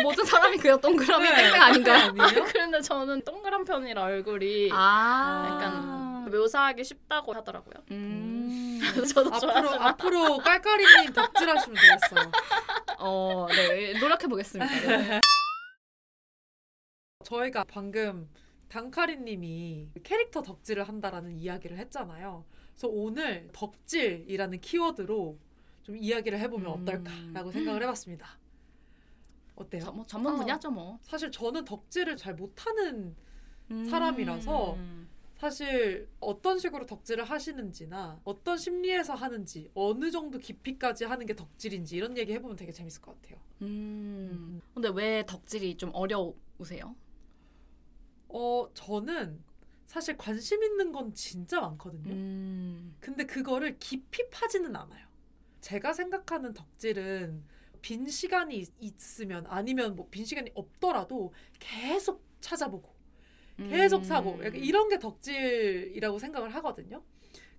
모든 0.03 0.23
사람이 0.25 0.57
그냥 0.57 0.79
동그라미 0.79 1.29
네. 1.29 1.35
땡땡 1.35 1.61
아닌가요? 1.61 2.13
아니에요? 2.19 2.45
그런데 2.51 2.81
저는 2.81 3.21
동그란 3.23 3.65
편이라 3.65 4.03
얼굴이 4.03 4.69
아, 4.71 5.47
약간 5.49 6.29
묘사하기 6.31 6.83
쉽다고 6.83 7.33
하더라고요. 7.33 7.83
음. 7.91 8.79
저도 9.13 9.33
앞으로 9.33 9.69
앞으로 9.69 10.37
깔깔이님 10.37 11.11
덕질하시면 11.11 11.75
되겠어요. 11.75 12.31
어, 12.99 13.47
네 13.49 13.99
노력해 13.99 14.27
보겠습니다. 14.27 14.65
네. 14.79 15.19
저희가 17.25 17.65
방금 17.65 18.29
단카리님이 18.69 19.89
캐릭터 20.03 20.41
덕질을 20.41 20.87
한다라는 20.87 21.33
이야기를 21.33 21.77
했잖아요. 21.79 22.45
그래서 22.71 22.87
오늘 22.87 23.49
덕질이라는 23.51 24.61
키워드로 24.61 25.37
좀 25.83 25.97
이야기를 25.97 26.39
해보면 26.39 26.65
음. 26.67 26.81
어떨까라고 26.81 27.51
생각을 27.51 27.83
해봤습니다. 27.83 28.39
어때요? 29.55 29.81
저, 29.83 29.91
뭐 29.91 30.05
전문 30.05 30.33
어. 30.33 30.37
분야죠 30.37 30.71
뭐. 30.71 30.97
사실 31.01 31.29
저는 31.29 31.65
덕질을 31.65 32.15
잘 32.15 32.35
못하는 32.35 33.17
음. 33.69 33.85
사람이라서 33.89 34.77
사실 35.41 36.07
어떤 36.19 36.59
식으로 36.59 36.85
덕질을 36.85 37.23
하시는지나 37.23 38.21
어떤 38.25 38.59
심리에서 38.59 39.15
하는지 39.15 39.71
어느 39.73 40.11
정도 40.11 40.37
깊이까지 40.37 41.05
하는 41.05 41.25
게 41.25 41.35
덕질인지 41.35 41.95
이런 41.95 42.15
얘기 42.15 42.31
해보면 42.33 42.55
되게 42.57 42.71
재밌을 42.71 43.01
것 43.01 43.19
같아요. 43.19 43.39
음. 43.63 44.61
근데 44.75 44.89
왜 44.93 45.25
덕질이 45.25 45.77
좀 45.77 45.89
어려우세요? 45.95 46.95
어 48.29 48.69
저는 48.75 49.43
사실 49.87 50.15
관심 50.15 50.61
있는 50.63 50.91
건 50.91 51.11
진짜 51.15 51.59
많거든요. 51.59 52.11
음. 52.13 52.95
근데 52.99 53.25
그거를 53.25 53.79
깊이 53.79 54.29
파지는 54.29 54.75
않아요. 54.75 55.07
제가 55.59 55.93
생각하는 55.93 56.53
덕질은 56.53 57.43
빈 57.81 58.07
시간이 58.07 58.57
있- 58.59 58.73
있으면 58.79 59.47
아니면 59.47 59.95
뭐 59.95 60.07
빈 60.11 60.23
시간이 60.23 60.51
없더라도 60.53 61.33
계속 61.59 62.23
찾아보고 62.41 62.90
계속 63.69 63.97
음. 63.97 64.03
사고 64.03 64.31
약간 64.43 64.55
이런 64.55 64.89
게 64.89 64.99
덕질이라고 64.99 66.19
생각을 66.19 66.53
하거든요. 66.55 67.03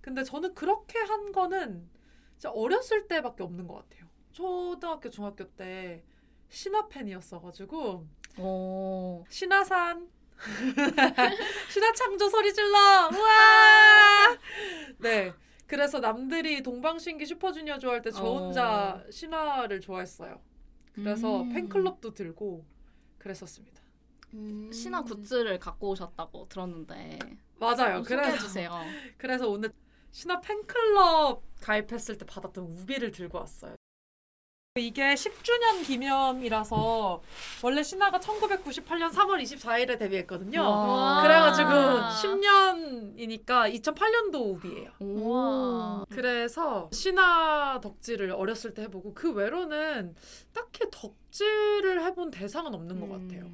근데 0.01 0.23
저는 0.23 0.53
그렇게 0.53 0.99
한 0.99 1.31
거는 1.31 1.89
진짜 2.33 2.51
어렸을 2.51 3.07
때밖에 3.07 3.43
없는 3.43 3.67
것 3.67 3.75
같아요. 3.75 4.09
초등학교 4.31 5.09
중학교 5.09 5.47
때 5.51 6.03
신화 6.49 6.87
팬이었어가지고 6.87 8.05
오. 8.39 9.23
신화산 9.29 10.09
신화 11.71 11.93
창조 11.93 12.27
소리 12.27 12.53
질러 12.53 13.09
우와 13.13 14.37
네 14.99 15.33
그래서 15.67 15.99
남들이 15.99 16.61
동방신기 16.61 17.25
슈퍼주니어 17.25 17.79
좋아할 17.79 18.01
때저 18.01 18.23
어. 18.23 18.39
혼자 18.39 19.03
신화를 19.09 19.79
좋아했어요. 19.79 20.41
그래서 20.93 21.41
음. 21.41 21.49
팬클럽도 21.49 22.13
들고 22.13 22.65
그랬었습니다. 23.17 23.72
음. 24.33 24.71
신화 24.71 25.01
굿즈를 25.03 25.59
갖고 25.59 25.89
오셨다고 25.89 26.47
들었는데 26.49 27.19
맞아요. 27.59 28.03
그래서 28.03 28.37
주세요. 28.37 28.71
그래서 29.17 29.47
오늘 29.47 29.71
신화 30.11 30.39
팬클럽 30.41 31.41
가입했을 31.61 32.17
때 32.17 32.25
받았던 32.25 32.63
우비를 32.63 33.11
들고 33.11 33.37
왔어요. 33.39 33.75
이게 34.75 35.13
10주년 35.13 35.85
기념이라서 35.85 37.21
원래 37.61 37.83
신화가 37.83 38.19
1998년 38.19 39.11
3월 39.11 39.39
24일에 39.43 39.99
데뷔했거든요. 39.99 40.61
와. 40.63 41.21
그래가지고 41.21 41.69
와. 41.69 42.09
10년이니까 42.09 43.71
2008년도 43.71 44.33
우비예요. 44.33 44.91
오. 44.99 46.05
그래서 46.09 46.89
신화 46.91 47.79
덕질을 47.83 48.31
어렸을 48.31 48.73
때 48.73 48.81
해보고 48.83 49.13
그 49.13 49.31
외로는 49.31 50.15
딱히 50.53 50.85
덕질을 50.89 52.03
해본 52.05 52.31
대상은 52.31 52.73
없는 52.73 52.99
것 52.99 53.09
같아요. 53.09 53.51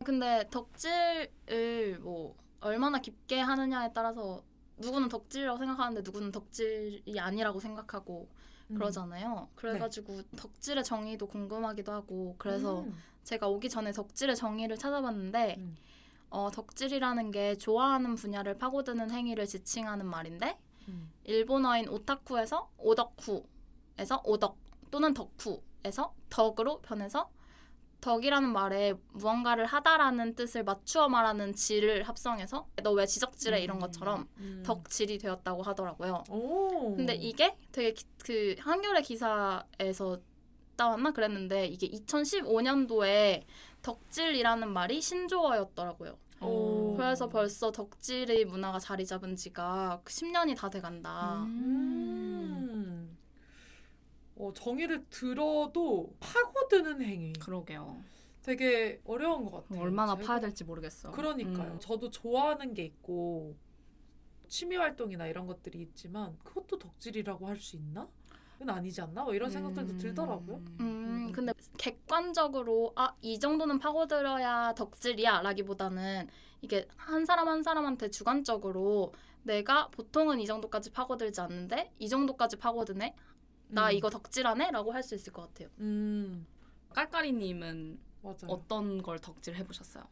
음. 0.00 0.04
근데 0.04 0.48
덕질을 0.50 1.98
뭐 2.00 2.34
얼마나 2.60 2.98
깊게 3.00 3.40
하느냐에 3.40 3.92
따라서 3.92 4.42
누구는 4.78 5.08
덕질이라고 5.08 5.58
생각하는데 5.58 6.02
누구는 6.02 6.32
덕질이 6.32 7.18
아니라고 7.18 7.60
생각하고 7.60 8.28
음. 8.70 8.74
그러잖아요. 8.74 9.48
그래가지고 9.54 10.22
덕질의 10.36 10.84
정의도 10.84 11.26
궁금하기도 11.26 11.92
하고 11.92 12.34
그래서 12.38 12.80
음. 12.80 12.96
제가 13.24 13.48
오기 13.48 13.68
전에 13.68 13.92
덕질의 13.92 14.36
정의를 14.36 14.78
찾아봤는데 14.78 15.56
음. 15.58 15.76
어, 16.30 16.50
덕질이라는 16.50 17.30
게 17.32 17.56
좋아하는 17.56 18.14
분야를 18.14 18.56
파고드는 18.56 19.10
행위를 19.10 19.46
지칭하는 19.46 20.06
말인데 20.06 20.58
음. 20.88 21.10
일본어인 21.24 21.88
오타쿠에서 21.88 22.70
오덕쿠에서 22.78 24.22
오덕 24.24 24.56
또는 24.90 25.12
덕후에서 25.12 26.14
덕으로 26.30 26.80
변해서 26.80 27.30
덕이라는 28.00 28.48
말에 28.52 28.94
무언가를 29.12 29.66
하다라는 29.66 30.34
뜻을 30.34 30.64
맞추어 30.64 31.08
말하는 31.08 31.52
질을 31.54 32.02
합성해서 32.04 32.66
너 32.82 32.92
왜 32.92 33.06
지적질해 33.06 33.60
이런 33.60 33.78
것처럼 33.78 34.26
음. 34.38 34.62
덕질이 34.64 35.18
되었다고 35.18 35.62
하더라고요. 35.62 36.24
오. 36.30 36.96
근데 36.96 37.14
이게 37.14 37.56
되게 37.72 37.92
기- 37.92 38.04
그 38.24 38.56
한겨레 38.58 39.02
기사에서 39.02 40.18
따왔나 40.76 41.10
그랬는데 41.12 41.66
이게 41.66 41.88
2015년도에 41.90 43.44
덕질이라는 43.82 44.68
말이 44.70 45.00
신조어였더라고요. 45.00 46.16
오. 46.42 46.94
그래서 46.96 47.28
벌써 47.28 47.70
덕질의 47.70 48.46
문화가 48.46 48.78
자리 48.78 49.04
잡은 49.04 49.36
지가 49.36 50.00
10년이 50.06 50.56
다 50.56 50.70
돼간다. 50.70 51.42
음. 51.44 53.16
어, 54.36 54.50
정의를 54.54 55.04
들어도 55.10 56.14
파고 56.18 56.59
드는 56.70 57.02
행위. 57.02 57.32
그러게요. 57.34 58.02
되게 58.42 59.02
어려운 59.04 59.44
것 59.44 59.50
같아요. 59.68 59.82
얼마나 59.82 60.14
제가- 60.14 60.24
파야 60.26 60.40
될지 60.40 60.64
모르겠어. 60.64 61.10
그러니까요. 61.10 61.72
음. 61.74 61.78
저도 61.80 62.08
좋아하는 62.10 62.72
게 62.72 62.84
있고 62.84 63.54
취미 64.48 64.76
활동이나 64.76 65.26
이런 65.26 65.46
것들이 65.46 65.80
있지만 65.82 66.38
그것도 66.42 66.78
덕질이라고 66.78 67.46
할 67.46 67.58
수 67.58 67.76
있나? 67.76 68.08
그건 68.58 68.70
아니지 68.76 69.00
않나? 69.02 69.24
뭐 69.24 69.34
이런 69.34 69.50
생각들도 69.50 69.92
음. 69.94 69.98
들더라고요. 69.98 70.56
음, 70.56 70.74
음. 70.80 71.32
근데 71.32 71.52
객관적으로 71.78 72.92
아, 72.96 73.14
이 73.20 73.38
정도는 73.38 73.78
파고들어야 73.78 74.74
덕질이야 74.74 75.42
라기보다는 75.42 76.28
이게 76.62 76.86
한 76.96 77.24
사람 77.24 77.48
한 77.48 77.62
사람한테 77.62 78.10
주관적으로 78.10 79.12
내가 79.42 79.88
보통은 79.88 80.40
이 80.40 80.46
정도까지 80.46 80.90
파고들지 80.92 81.40
않는데 81.40 81.92
이 81.98 82.08
정도까지 82.08 82.56
파고드네? 82.56 83.14
나 83.68 83.88
음. 83.88 83.92
이거 83.92 84.10
덕질하네? 84.10 84.70
라고 84.72 84.92
할 84.92 85.02
수 85.02 85.14
있을 85.14 85.32
것 85.32 85.42
같아요. 85.42 85.68
음 85.78 86.46
깔깔이님은 86.94 87.98
맞아요. 88.22 88.36
어떤 88.48 89.02
걸 89.02 89.18
덕질 89.18 89.54
해보셨어요? 89.56 90.04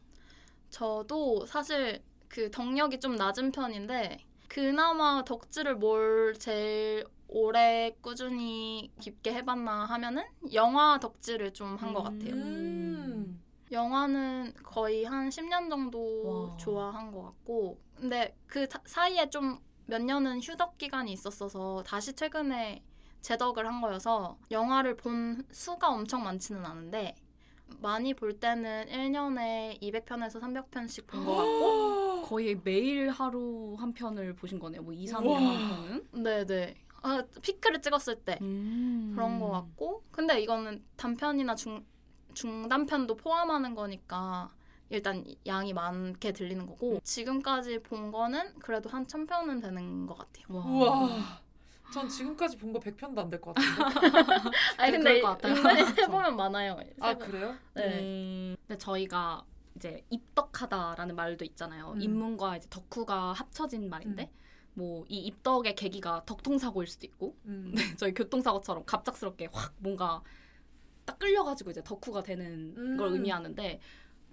저도 0.69 1.45
사실 1.45 2.03
그 2.27 2.49
덕력이 2.51 2.99
좀 2.99 3.15
낮은 3.15 3.51
편인데 3.51 4.19
그나마 4.47 5.23
덕질을 5.25 5.75
뭘 5.75 6.33
제일 6.37 7.05
오래 7.27 7.95
꾸준히 8.01 8.91
깊게 8.99 9.33
해봤나 9.33 9.85
하면은 9.85 10.23
영화 10.53 10.99
덕질을 10.99 11.53
좀 11.53 11.75
한 11.77 11.93
것 11.93 12.03
같아요. 12.03 12.33
음. 12.33 13.41
영화는 13.71 14.53
거의 14.63 15.03
한 15.05 15.29
10년 15.29 15.69
정도 15.69 16.49
와. 16.49 16.57
좋아한 16.57 17.11
것 17.11 17.21
같고 17.23 17.79
근데 17.95 18.35
그 18.47 18.67
타- 18.67 18.81
사이에 18.85 19.29
좀 19.29 19.59
몇 19.85 20.03
년은 20.03 20.39
휴덕 20.41 20.77
기간이 20.77 21.11
있었어서 21.13 21.81
다시 21.83 22.13
최근에 22.13 22.83
재덕을 23.21 23.67
한 23.67 23.81
거여서 23.81 24.37
영화를 24.51 24.95
본 24.97 25.43
수가 25.51 25.89
엄청 25.89 26.23
많지는 26.23 26.65
않은데 26.65 27.15
많이 27.81 28.13
볼 28.13 28.39
때는 28.39 28.87
1년에 28.89 29.79
200편에서 29.81 30.39
300편씩 30.41 31.05
본 31.07 31.23
것 31.25 31.35
같고 31.35 32.21
거의 32.29 32.59
매일 32.63 33.09
하루 33.09 33.75
한 33.79 33.93
편을 33.93 34.33
보신 34.35 34.59
거네요. 34.59 34.81
뭐 34.81 34.93
2, 34.93 35.05
3일 35.05 35.25
우와. 35.25 35.39
한 35.39 35.69
편은? 36.13 36.23
네네 36.23 36.75
아, 37.01 37.23
피크를 37.41 37.81
찍었을 37.81 38.15
때 38.23 38.37
음. 38.41 39.11
그런 39.15 39.39
것 39.39 39.49
같고 39.49 40.03
근데 40.11 40.41
이거는 40.41 40.83
단편이나 40.97 41.55
중 41.55 41.85
중단편도 42.33 43.15
포함하는 43.15 43.73
거니까 43.75 44.49
일단 44.89 45.23
양이 45.45 45.73
많게 45.73 46.31
들리는 46.31 46.65
거고 46.65 46.99
지금까지 47.03 47.79
본 47.83 48.11
거는 48.11 48.59
그래도 48.59 48.89
한 48.89 49.05
천 49.07 49.25
편은 49.25 49.59
되는 49.61 50.05
것 50.07 50.17
같아요. 50.17 50.45
와. 50.49 50.65
우와. 50.65 51.41
전 51.91 52.07
지금까지 52.07 52.57
본 52.57 52.71
거 52.71 52.79
100편도 52.79 53.17
안 53.19 53.29
될 53.29 53.41
것 53.41 53.55
같은데. 53.55 53.81
아니 54.77 54.97
그럴 54.99 55.21
근데. 55.21 55.47
은근히 55.47 55.81
해보면 56.01 56.35
많아요. 56.35 56.79
아 56.99 57.13
세보- 57.13 57.19
그래요? 57.19 57.55
네. 57.73 57.99
음, 57.99 58.55
근데 58.67 58.77
저희가 58.77 59.43
이제 59.75 60.03
입덕하다라는 60.09 61.15
말도 61.15 61.45
있잖아요. 61.45 61.93
음. 61.95 62.01
입문과 62.01 62.57
이제 62.57 62.67
덕후가 62.69 63.33
합쳐진 63.33 63.89
말인데 63.89 64.29
뭐이 64.75 65.07
입덕의 65.09 65.75
계기가 65.75 66.23
덕통사고일 66.25 66.87
수도 66.87 67.05
있고 67.07 67.35
음. 67.45 67.71
네, 67.75 67.95
저희 67.97 68.13
교통사고처럼 68.13 68.85
갑작스럽게 68.85 69.49
확 69.51 69.73
뭔가 69.79 70.21
딱 71.05 71.17
끌려가지고 71.17 71.71
이제 71.71 71.83
덕후가 71.83 72.21
되는 72.23 72.75
음. 72.77 72.97
걸 72.97 73.13
의미하는데 73.13 73.79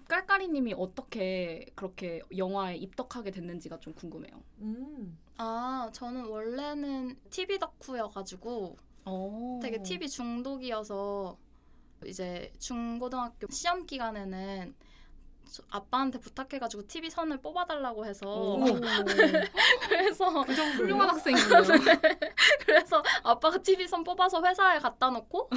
깔깔이님이 0.08 0.74
어떻게 0.76 1.64
그렇게 1.74 2.20
영화에 2.36 2.76
입덕하게 2.76 3.30
됐는지가 3.30 3.80
좀 3.80 3.94
궁금해요. 3.94 4.42
음. 4.60 5.18
아 5.38 5.88
저는 5.92 6.26
원래는 6.26 7.18
TV 7.30 7.58
덕후여가지고 7.58 8.76
어. 9.04 9.60
되게 9.62 9.82
TV 9.82 10.08
중독이어서 10.08 11.36
이제 12.06 12.52
중고등학교 12.58 13.46
시험 13.50 13.86
기간에는 13.86 14.74
저- 15.50 15.62
아빠한테 15.70 16.18
부탁해가지고 16.18 16.86
TV 16.88 17.08
선을 17.10 17.38
뽑아달라고 17.40 18.04
해서 18.04 18.26
오. 18.26 18.64
그래서 19.88 20.44
그 20.44 20.52
훌륭한 20.52 21.08
학생이네요. 21.10 21.62
그래서 22.66 23.02
아빠가 23.22 23.56
TV 23.58 23.86
선 23.86 24.02
뽑아서 24.02 24.42
회사에 24.42 24.78
갖다 24.80 25.10
놓고 25.10 25.48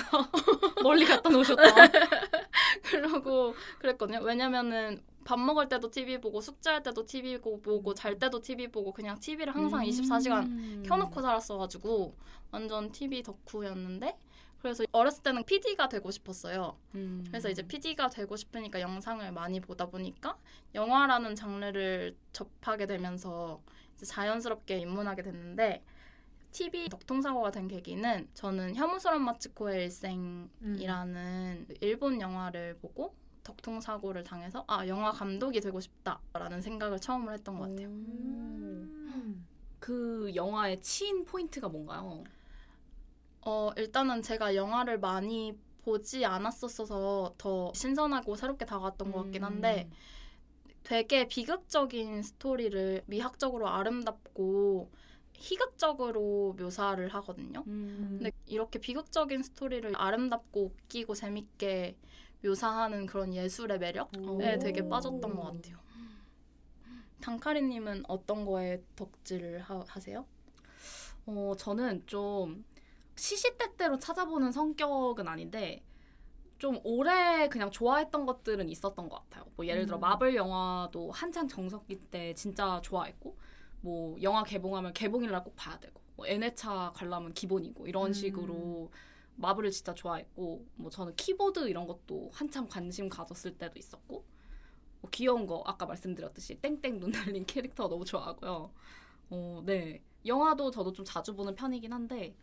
멀리 0.83 1.05
갖다 1.05 1.29
놓으셨다. 1.29 1.63
그러고 2.83 3.55
그랬거든요. 3.79 4.19
왜냐면은 4.21 5.03
밥 5.23 5.39
먹을 5.39 5.69
때도 5.69 5.91
TV 5.91 6.19
보고 6.19 6.41
숙제할 6.41 6.83
때도 6.83 7.05
TV 7.05 7.39
보고 7.39 7.93
잘 7.93 8.17
때도 8.17 8.41
TV 8.41 8.67
보고 8.67 8.91
그냥 8.91 9.19
TV를 9.19 9.53
항상 9.53 9.83
24시간 9.83 10.45
음. 10.45 10.83
켜놓고 10.85 11.21
살았어가지고 11.21 12.15
완전 12.51 12.91
TV 12.91 13.23
덕후였는데 13.23 14.17
그래서 14.61 14.83
어렸을 14.91 15.23
때는 15.23 15.43
PD가 15.45 15.87
되고 15.87 16.11
싶었어요. 16.11 16.77
음. 16.95 17.23
그래서 17.27 17.49
이제 17.49 17.61
PD가 17.61 18.09
되고 18.09 18.35
싶으니까 18.35 18.81
영상을 18.81 19.31
많이 19.31 19.59
보다 19.61 19.85
보니까 19.85 20.37
영화라는 20.75 21.35
장르를 21.35 22.17
접하게 22.33 22.85
되면서 22.85 23.61
자연스럽게 24.03 24.79
입문하게 24.79 25.23
됐는데 25.23 25.83
TV 26.51 26.89
덕통사고가 26.89 27.51
된 27.51 27.67
계기는 27.67 28.27
저는 28.33 28.75
혐오스런 28.75 29.21
마츠코의 29.21 29.83
일생이라는 29.83 31.67
일본 31.81 32.19
영화를 32.19 32.77
보고 32.81 33.13
덕통사고를 33.49 34.23
당해서 34.23 34.63
아 34.67 34.87
영화 34.87 35.11
감독이 35.11 35.59
되고 35.59 35.79
싶다라는 35.79 36.61
생각을 36.61 36.99
처음으로 36.99 37.33
했던 37.33 37.57
것 37.57 37.69
같아요. 37.69 37.87
음. 37.87 39.45
그 39.79 40.31
영화의 40.35 40.81
치인 40.81 41.25
포인트가 41.25 41.69
뭔가요? 41.69 42.23
어, 43.41 43.71
일단은 43.77 44.21
제가 44.21 44.55
영화를 44.55 44.99
많이 44.99 45.57
보지 45.83 46.25
않았었어서 46.25 47.35
더 47.37 47.71
신선하고 47.73 48.35
새롭게 48.35 48.65
다가왔던 48.65 49.11
것 49.11 49.23
같긴 49.23 49.43
한데 49.43 49.89
되게 50.83 51.27
비극적인 51.27 52.21
스토리를 52.21 53.03
미학적으로 53.05 53.69
아름답고 53.69 54.91
희극적으로 55.33 56.55
묘사를 56.59 57.07
하거든요. 57.15 57.63
음. 57.67 58.17
근데 58.19 58.31
이렇게 58.45 58.77
비극적인 58.79 59.41
스토리를 59.41 59.91
아름답고 59.95 60.65
웃기고 60.65 61.15
재밌게 61.15 61.95
묘사하는 62.43 63.05
그런 63.05 63.33
예술의 63.33 63.79
매력에 63.79 64.19
오. 64.19 64.39
되게 64.59 64.87
빠졌던 64.87 65.35
것 65.35 65.41
같아요. 65.41 65.77
단카리님은 67.21 68.05
어떤 68.07 68.45
거에 68.45 68.81
덕질을 68.95 69.61
하, 69.61 69.83
하세요? 69.87 70.25
어, 71.25 71.53
저는 71.57 72.03
좀 72.05 72.63
시시때때로 73.15 73.99
찾아보는 73.99 74.51
성격은 74.51 75.27
아닌데 75.27 75.83
좀 76.57 76.79
오래 76.83 77.47
그냥 77.49 77.71
좋아했던 77.71 78.25
것들은 78.25 78.69
있었던 78.69 79.09
것 79.09 79.15
같아요. 79.15 79.45
뭐 79.55 79.65
예를 79.65 79.85
들어 79.85 79.97
음. 79.97 80.01
마블 80.01 80.35
영화도 80.35 81.11
한창 81.11 81.47
정석기 81.47 81.95
때 82.11 82.33
진짜 82.33 82.81
좋아했고 82.81 83.37
뭐 83.81 84.21
영화 84.21 84.43
개봉하면 84.43 84.93
개봉일날 84.93 85.43
꼭 85.43 85.55
봐야 85.55 85.79
되고 85.79 86.01
뭐 86.15 86.27
N회차 86.27 86.91
관람은 86.95 87.33
기본이고 87.33 87.87
이런 87.87 88.07
음. 88.07 88.13
식으로 88.13 88.91
마블을 89.39 89.71
진짜 89.71 89.93
좋아했고 89.93 90.65
뭐 90.75 90.89
저는 90.89 91.15
키보드 91.15 91.67
이런 91.69 91.87
것도 91.87 92.29
한참 92.33 92.67
관심 92.67 93.09
가졌을 93.09 93.57
때도 93.57 93.79
있었고 93.79 94.25
뭐 95.01 95.09
귀여운 95.11 95.47
거 95.47 95.63
아까 95.65 95.85
말씀드렸듯이 95.85 96.55
땡땡 96.55 96.99
눈 96.99 97.11
달린 97.11 97.45
캐릭터 97.45 97.87
너무 97.87 98.05
좋아하고요. 98.05 98.71
어, 99.31 99.63
네. 99.65 100.01
영화도 100.25 100.71
저도 100.71 100.91
좀 100.91 101.05
자주 101.05 101.35
보는 101.35 101.55
편이긴 101.55 101.93
한데 101.93 102.35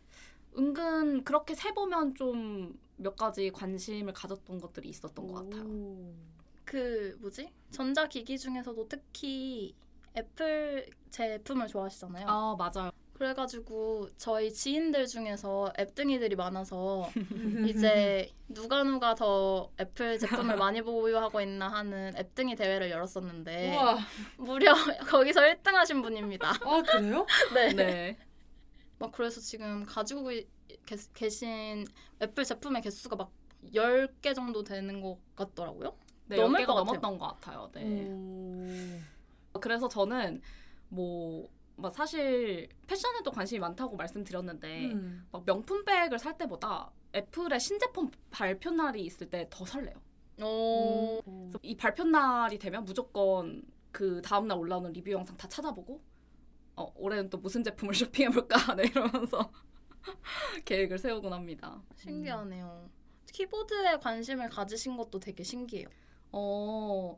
은근 0.57 1.23
그렇게 1.23 1.53
세 1.55 1.73
보면 1.73 2.15
좀 2.15 2.87
몇 2.97 3.15
가지 3.15 3.51
관심을 3.51 4.13
가졌던 4.13 4.59
것들이 4.59 4.89
있었던 4.89 5.27
것 5.27 5.33
같아요. 5.33 5.63
오. 5.63 6.13
그 6.65 7.17
뭐지? 7.21 7.49
전자 7.71 8.07
기기 8.07 8.37
중에서도 8.37 8.87
특히 8.89 9.75
애플 10.15 10.89
제품을 11.11 11.67
좋아하시잖아요. 11.67 12.25
아 12.27 12.55
맞아요. 12.57 12.91
그래가지고 13.17 14.09
저희 14.17 14.51
지인들 14.53 15.07
중에서 15.07 15.73
앱등이들이 15.79 16.35
많아서 16.35 17.09
이제 17.67 18.31
누가 18.47 18.83
누가 18.83 19.15
더 19.15 19.71
애플 19.79 20.19
제품을 20.19 20.55
많이 20.57 20.81
보유하고 20.83 21.41
있나 21.41 21.67
하는 21.67 22.13
앱등이 22.15 22.55
대회를 22.55 22.91
열었었는데 22.91 23.73
우와. 23.73 23.97
무려 24.37 24.73
거기서 25.09 25.41
1등 25.41 25.71
하신 25.73 26.01
분입니다. 26.03 26.51
아 26.61 26.81
그래요? 26.83 27.25
네. 27.55 27.73
네. 27.73 28.17
막 28.99 29.11
그래서 29.11 29.41
지금 29.41 29.83
가지고 29.83 30.29
계- 30.29 30.97
계신 31.15 31.85
애플 32.21 32.43
제품의 32.45 32.81
개수가 32.83 33.15
막 33.15 33.31
10개 33.73 34.35
정도 34.35 34.63
되는 34.63 35.01
것 35.01 35.17
같더라고요. 35.35 35.95
네, 36.27 36.35
넘을 36.35 36.61
10개가 36.61 36.67
것. 36.67 36.75
넘었던 36.75 37.17
것 37.17 37.27
같아요. 37.27 37.69
네. 37.73 38.07
오. 38.11 39.59
그래서 39.59 39.87
저는 39.87 40.41
뭐, 40.89 41.47
뭐 41.77 41.89
사실 41.91 42.67
패션에도 42.87 43.31
관심이 43.31 43.59
많다고 43.59 43.95
말씀드렸는데 43.95 44.91
음. 44.91 45.27
막 45.31 45.45
명품 45.45 45.85
백을 45.85 46.17
살 46.19 46.37
때보다 46.37 46.91
애플의 47.15 47.59
신제품 47.59 48.09
발표 48.31 48.71
날이 48.71 49.05
있을 49.05 49.29
때 49.29 49.47
더 49.49 49.63
설레요. 49.65 49.95
오. 50.41 50.45
오. 50.45 51.21
그래서 51.25 51.59
이 51.61 51.75
발표 51.77 52.03
날이 52.03 52.57
되면 52.59 52.83
무조건 52.83 53.63
그 53.91 54.21
다음 54.21 54.47
날 54.47 54.57
올라오는 54.57 54.91
리뷰 54.91 55.11
영상 55.11 55.37
다 55.37 55.47
찾아보고 55.47 56.01
어, 56.75 56.91
올해는 56.95 57.29
또 57.29 57.37
무슨 57.37 57.63
제품을 57.63 57.93
쇼핑해 57.95 58.29
볼까 58.29 58.75
네, 58.75 58.83
이러면서 58.83 59.51
계획을 60.65 60.97
세우곤 60.97 61.33
합니다. 61.33 61.81
신기하네요. 61.95 62.89
키보드에 63.31 63.97
관심을 63.97 64.49
가지신 64.49 64.97
것도 64.97 65.19
되게 65.19 65.43
신기해요. 65.43 65.87
어, 66.31 67.15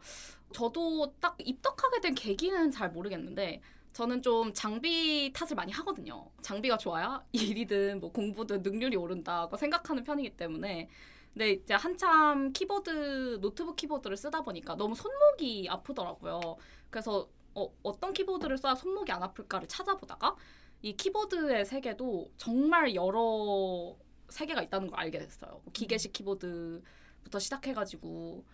저도 0.53 1.13
딱 1.19 1.35
입덕하게 1.39 2.01
된 2.01 2.15
계기는 2.15 2.71
잘 2.71 2.89
모르겠는데, 2.91 3.61
저는 3.93 4.21
좀 4.21 4.53
장비 4.53 5.31
탓을 5.33 5.55
많이 5.55 5.71
하거든요. 5.73 6.29
장비가 6.41 6.77
좋아야 6.77 7.23
일이든 7.31 7.99
뭐 7.99 8.11
공부든 8.11 8.61
능률이 8.61 8.95
오른다고 8.97 9.57
생각하는 9.57 10.03
편이기 10.03 10.37
때문에. 10.37 10.89
근데 11.33 11.51
이제 11.51 11.73
한참 11.73 12.51
키보드, 12.53 13.39
노트북 13.41 13.75
키보드를 13.75 14.17
쓰다 14.17 14.41
보니까 14.41 14.75
너무 14.75 14.95
손목이 14.95 15.67
아프더라고요. 15.69 16.57
그래서 16.89 17.29
어, 17.53 17.69
어떤 17.83 18.13
키보드를 18.13 18.57
써야 18.57 18.75
손목이 18.75 19.11
안 19.11 19.21
아플까를 19.23 19.67
찾아보다가 19.67 20.35
이 20.81 20.95
키보드의 20.95 21.65
세계도 21.65 22.31
정말 22.37 22.95
여러 22.95 23.95
세계가 24.29 24.61
있다는 24.63 24.87
걸 24.87 24.99
알게 24.99 25.19
됐어요. 25.19 25.61
뭐 25.63 25.73
기계식 25.73 26.13
키보드부터 26.13 27.39
시작해가지고 27.39 28.45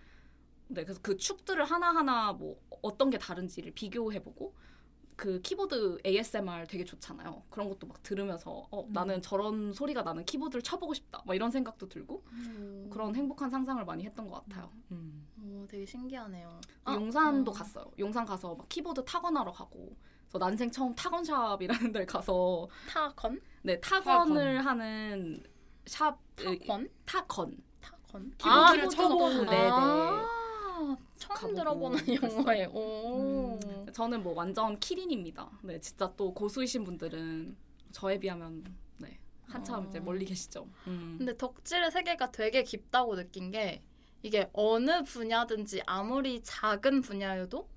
네, 0.68 0.84
그래서 0.84 1.00
그 1.04 1.18
축들을 1.18 1.64
하나 1.64 1.94
하나 1.94 2.34
뭐 2.34 2.60
어떤 2.82 3.10
게 3.10 3.18
다른지를 3.18 3.72
비교해보고 3.74 4.56
그 5.16 5.40
키보드 5.42 6.00
ASMR 6.06 6.66
되게 6.68 6.84
좋잖아요. 6.84 7.44
그런 7.50 7.70
것도 7.70 7.88
막 7.88 8.04
들으면서 8.04 8.68
어, 8.70 8.82
음. 8.84 8.92
나는 8.92 9.22
저런 9.22 9.72
소리가 9.74 10.02
나는 10.04 10.26
키보드를 10.26 10.62
쳐보고 10.62 10.94
싶다. 10.94 11.22
막 11.26 11.34
이런 11.36 11.52
생각도 11.52 11.88
들고 11.88 12.24
음. 12.32 12.90
그런 12.92 13.16
행복한 13.16 13.50
상상을 13.50 13.84
많이 13.86 14.04
했던 14.04 14.28
것 14.28 14.44
같아요. 14.44 14.70
음. 14.92 15.26
오, 15.42 15.66
되게 15.68 15.86
신기하네요. 15.86 16.60
아, 16.84 16.94
용산도 16.96 17.52
어. 17.52 17.54
갔어요. 17.54 17.86
용산 17.98 18.26
가서 18.26 18.56
막 18.56 18.68
키보드 18.68 19.06
타건하러 19.06 19.52
가고. 19.54 19.96
그래서 20.28 20.38
난생 20.40 20.70
처음 20.72 20.94
타건샵이라는 20.96 21.68
데를 21.94 22.06
가서 22.06 22.68
타건? 22.90 23.40
네 23.62 23.80
타건을 23.80 24.66
하는 24.66 25.42
샵 25.86 26.20
타건? 26.36 26.90
타건 27.06 27.58
타건? 27.80 28.34
키보드- 28.38 28.90
쳐보는 28.90 29.46
네, 29.46 29.52
네. 29.52 29.70
아, 29.72 30.26
처음 31.18 31.36
가보고 31.36 31.56
들어보는. 31.56 32.00
오. 32.74 33.60
음. 33.64 33.86
저는 33.94 34.24
뭐 34.24 34.34
완전 34.34 34.80
키린입니다. 34.80 35.50
네, 35.64 35.80
진짜 35.80 36.12
또 36.18 36.34
고수이신 36.34 36.84
분들은 36.84 37.56
저에 37.92 38.20
비하면 38.20 38.64
네 38.98 39.20
한참 39.48 39.86
아. 39.86 39.88
이제 39.88 40.00
멀리 40.00 40.26
계시죠. 40.26 40.68
음. 40.88 41.16
근데 41.18 41.36
덕질의 41.38 41.92
세계가 41.92 42.32
되게 42.32 42.64
깊다고 42.64 43.16
느낀 43.16 43.52
게 43.52 43.82
이게 44.22 44.50
어느 44.54 45.04
분야든지 45.04 45.84
아무리 45.86 46.42
작은 46.42 47.02
분야여도 47.02 47.70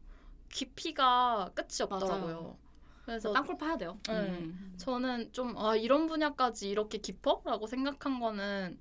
깊이가 0.51 1.51
끝이 1.55 1.83
없더라고요. 1.83 2.35
맞아요. 2.35 2.59
그래서 3.05 3.33
땅굴 3.33 3.57
파야 3.57 3.77
돼요. 3.77 3.99
네. 4.09 4.15
음. 4.15 4.75
저는 4.77 5.33
좀 5.33 5.57
아, 5.57 5.77
이런 5.77 6.07
분야까지 6.07 6.69
이렇게 6.69 6.99
깊어? 6.99 7.43
라고 7.45 7.67
생각한 7.67 8.21
거는 8.21 8.79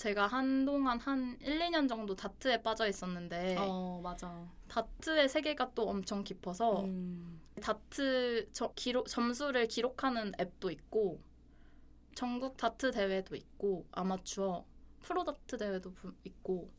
제가 0.00 0.28
한동안 0.28 0.98
한 0.98 1.36
1, 1.42 1.58
2년 1.58 1.86
정도 1.86 2.16
다트에 2.16 2.62
빠져 2.62 2.88
있었는데 2.88 3.56
어 3.58 4.00
맞아. 4.02 4.48
다트의 4.66 5.28
세계가 5.28 5.72
또 5.74 5.90
엄청 5.90 6.24
깊어서 6.24 6.84
음. 6.84 7.38
다트 7.60 8.48
저, 8.50 8.72
기록, 8.74 9.08
점수를 9.08 9.68
기록하는 9.68 10.32
앱도 10.40 10.70
있고 10.70 11.20
전국 12.14 12.56
다트 12.56 12.90
대회도 12.92 13.36
있고 13.36 13.84
아마추어 13.92 14.64
프로 15.02 15.22
다트 15.22 15.58
대회도 15.58 15.92
부- 15.92 16.14
있고 16.24 16.70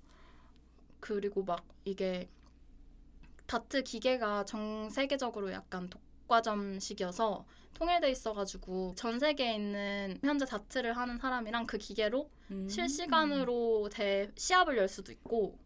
그리고 0.99 1.43
막 1.43 1.63
이게 1.85 2.27
다트 3.45 3.83
기계가 3.83 4.45
전 4.45 4.89
세계적으로 4.89 5.51
약간 5.51 5.87
독과점식이어서 5.91 7.45
통일돼 7.75 8.09
있어가지고 8.09 8.93
전 8.95 9.19
세계에 9.19 9.53
있는 9.53 10.17
현재 10.23 10.45
다트를 10.45 10.97
하는 10.97 11.19
사람이랑 11.19 11.67
그 11.67 11.77
기계로 11.77 12.31
음. 12.51 12.67
실시간으로 12.67 13.89
대 13.89 14.31
시합을 14.35 14.77
열 14.77 14.87
수도 14.87 15.11
있고 15.11 15.57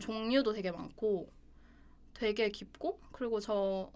종류도 0.00 0.52
되게 0.52 0.70
많고 0.70 1.30
되게 2.14 2.50
깊고 2.50 3.00
그리고 3.12 3.40
저 3.40 3.90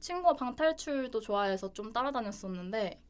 친구가 0.00 0.36
방탈출도 0.36 1.20
좋아해서 1.20 1.72
좀 1.72 1.92
따라다녔었는데 1.92 3.00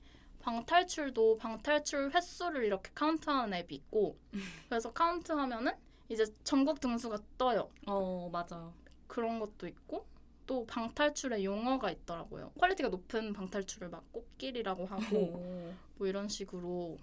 방탈출도 0.41 1.39
방탈출 1.39 2.13
횟수를 2.15 2.65
이렇게 2.65 2.91
카운트하는 2.95 3.55
앱이 3.55 3.75
있고 3.75 4.19
그래서 4.69 4.93
카운트하면은 4.93 5.73
이제 6.09 6.27
전국 6.45 6.81
등수가 6.81 7.19
떠요. 7.39 7.71
어 7.87 8.29
맞아. 8.31 8.71
그런 9.07 9.39
것도 9.41 9.67
있고 9.67 10.07
또 10.47 10.67
방탈출의 10.67 11.45
용어가 11.45 11.91
있더라고요. 11.91 12.53
quality가 12.59 12.91
높은 12.91 13.33
방탈출을 13.33 13.89
막 13.89 14.05
꽃길이라고 14.13 14.85
하고 14.87 15.17
오. 15.17 15.75
뭐 15.97 16.07
이런 16.07 16.29
식으로 16.29 16.99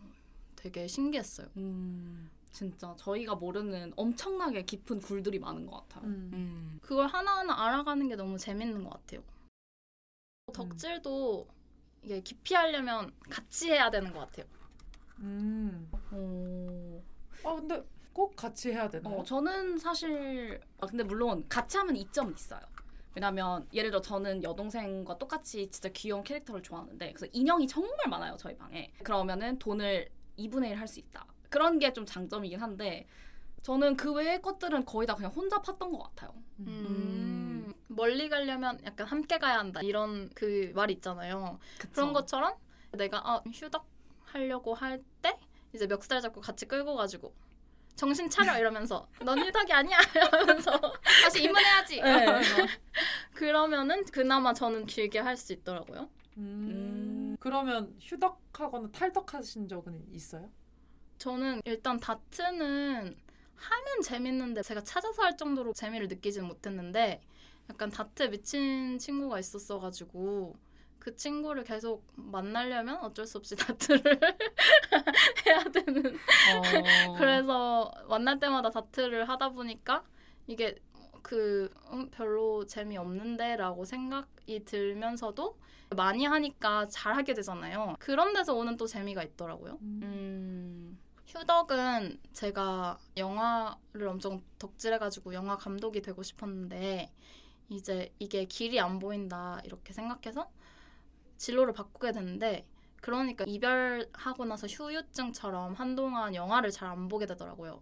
되게 0.61 0.87
신기했어요. 0.87 1.47
음. 1.57 2.29
진짜 2.51 2.93
저희가 2.97 3.35
모르는 3.35 3.93
엄청나게 3.95 4.63
깊은 4.63 5.01
굴들이 5.01 5.39
많은 5.39 5.65
것 5.65 5.87
같아요. 5.87 6.05
음. 6.05 6.29
음. 6.33 6.79
그걸 6.83 7.07
하나하나 7.07 7.65
알아가는 7.65 8.07
게 8.07 8.15
너무 8.15 8.37
재밌는 8.37 8.83
것 8.83 8.91
같아요. 8.91 9.23
덕질도 10.53 11.47
이게 12.03 12.21
깊이 12.21 12.53
하려면 12.53 13.11
같이 13.29 13.71
해야 13.71 13.89
되는 13.89 14.13
것 14.13 14.19
같아요. 14.19 14.45
음. 15.19 15.89
어. 16.11 17.01
아 17.43 17.55
근데 17.55 17.83
꼭 18.13 18.35
같이 18.35 18.71
해야 18.71 18.87
되나요? 18.89 19.19
어, 19.19 19.23
저는 19.23 19.77
사실 19.79 20.59
아, 20.79 20.85
근데 20.85 21.03
물론 21.03 21.47
같이 21.47 21.77
하면 21.77 21.95
이점은 21.95 22.33
있어요. 22.35 22.61
왜냐면 23.15 23.67
예를 23.73 23.89
들어 23.89 24.01
저는 24.01 24.43
여동생과 24.43 25.17
똑같이 25.17 25.69
진짜 25.71 25.89
귀여운 25.89 26.23
캐릭터를 26.23 26.61
좋아하는데 26.61 27.13
그래서 27.13 27.27
인형이 27.33 27.67
정말 27.67 27.95
많아요 28.09 28.35
저희 28.37 28.55
방에. 28.55 28.91
그러면은 29.03 29.57
돈을 29.57 30.09
2분의 30.49 30.69
1 30.71 30.79
할 30.79 30.87
수 30.87 30.99
있다. 30.99 31.25
그런 31.49 31.79
게 31.79 31.91
좀 31.93 32.05
장점이긴 32.05 32.59
한데 32.61 33.05
저는 33.61 33.95
그 33.97 34.11
외의 34.13 34.41
것들은 34.41 34.85
거의 34.85 35.05
다 35.07 35.15
그냥 35.15 35.31
혼자 35.31 35.61
팠던 35.61 35.91
것 35.91 35.99
같아요. 35.99 36.33
음, 36.59 37.73
멀리 37.87 38.29
가려면 38.29 38.79
약간 38.85 39.05
함께 39.07 39.37
가야 39.37 39.59
한다 39.59 39.81
이런 39.83 40.29
그 40.33 40.71
말이 40.75 40.93
있잖아요. 40.93 41.59
그쵸? 41.77 41.91
그런 41.93 42.13
것처럼 42.13 42.53
내가 42.93 43.21
아, 43.23 43.41
휴덕 43.53 43.85
하려고 44.25 44.73
할 44.73 45.03
때 45.21 45.37
이제 45.73 45.85
멱살 45.87 46.21
잡고 46.21 46.41
같이 46.41 46.65
끌고 46.65 46.95
가지고 46.95 47.33
정신 47.95 48.29
차려 48.29 48.57
이러면서 48.57 49.07
넌 49.23 49.37
휴덕이 49.39 49.71
아니야 49.71 49.99
이러면서 50.15 50.71
다시 51.23 51.43
입문해야지. 51.43 52.01
네. 52.01 52.25
그러면은 53.33 54.03
그나마 54.05 54.53
저는 54.53 54.85
길게 54.85 55.19
할 55.19 55.37
수 55.37 55.53
있더라고요. 55.53 56.09
음. 56.37 57.00
그러면 57.41 57.95
휴덕하거나 57.99 58.91
탈덕하신 58.91 59.67
적은 59.67 60.05
있어요? 60.13 60.51
저는 61.17 61.61
일단 61.65 61.99
다트는 61.99 63.17
하면 63.55 64.01
재밌는데 64.03 64.61
제가 64.61 64.83
찾아서 64.83 65.23
할 65.23 65.35
정도로 65.37 65.73
재미를 65.73 66.07
느끼지는 66.07 66.47
못했는데 66.47 67.19
약간 67.67 67.89
다트에 67.89 68.29
미친 68.29 68.99
친구가 68.99 69.39
있었어가지고 69.39 70.55
그 70.99 71.15
친구를 71.15 71.63
계속 71.63 72.05
만나려면 72.13 72.97
어쩔 72.97 73.25
수 73.25 73.39
없이 73.39 73.55
다트를 73.57 74.03
해야 75.47 75.63
되는 75.63 76.15
어. 76.15 77.13
그래서 77.17 77.91
만날 78.07 78.39
때마다 78.39 78.69
다트를 78.69 79.27
하다 79.27 79.49
보니까 79.49 80.05
이게 80.45 80.75
그 81.23 81.73
음, 81.91 82.11
별로 82.11 82.67
재미없는데라고 82.67 83.83
생각이 83.83 84.63
들면서도 84.63 85.57
많이 85.95 86.25
하니까 86.25 86.87
잘하게 86.87 87.33
되잖아요. 87.33 87.95
그런 87.99 88.33
데서 88.33 88.53
오는 88.53 88.77
또 88.77 88.87
재미가 88.87 89.23
있더라고요. 89.23 89.77
음. 89.81 90.97
휴덕은 91.27 92.19
제가 92.33 92.97
영화를 93.17 94.07
엄청 94.07 94.41
덕질해가지고 94.59 95.33
영화 95.33 95.57
감독이 95.57 96.01
되고 96.01 96.23
싶었는데 96.23 97.11
이제 97.69 98.13
이게 98.19 98.45
길이 98.45 98.79
안 98.79 98.99
보인다 98.99 99.59
이렇게 99.63 99.93
생각해서 99.93 100.49
진로를 101.37 101.73
바꾸게 101.73 102.11
됐는데 102.11 102.67
그러니까 103.01 103.45
이별하고 103.47 104.45
나서 104.45 104.67
후유증처럼 104.67 105.73
한동안 105.73 106.35
영화를 106.35 106.71
잘 106.71 106.89
안 106.89 107.07
보게 107.07 107.25
되더라고요. 107.25 107.81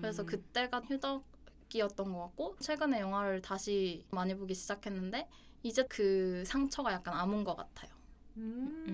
그래서 0.00 0.22
음. 0.22 0.26
그때가 0.26 0.80
휴덕이었던 0.82 2.12
것 2.12 2.18
같고 2.20 2.56
최근에 2.60 3.00
영화를 3.00 3.42
다시 3.42 4.04
많이 4.10 4.34
보기 4.36 4.54
시작했는데 4.54 5.28
이제 5.62 5.84
그 5.88 6.42
상처가 6.46 6.92
약간 6.92 7.14
아문 7.14 7.44
것 7.44 7.54
같아요. 7.56 7.90
음. 8.36 8.84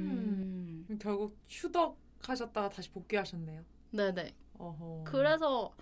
음. 0.88 0.98
결국 1.00 1.36
휴덕 1.48 1.96
하셨다가 2.22 2.68
다시 2.68 2.90
복귀하셨네요. 2.90 3.64
네네. 3.90 4.34
어허. 4.58 5.04
그래서 5.06 5.72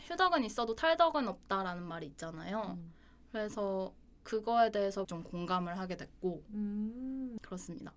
휴덕은 0.00 0.44
있어도 0.44 0.74
탈덕은 0.74 1.26
없다라는 1.26 1.82
말이 1.82 2.06
있잖아요. 2.06 2.76
음. 2.78 2.92
그래서 3.32 3.92
그거에 4.22 4.70
대해서 4.70 5.04
좀 5.06 5.22
공감을 5.22 5.78
하게 5.78 5.96
됐고 5.96 6.42
음. 6.50 7.38
그렇습니다. 7.40 7.92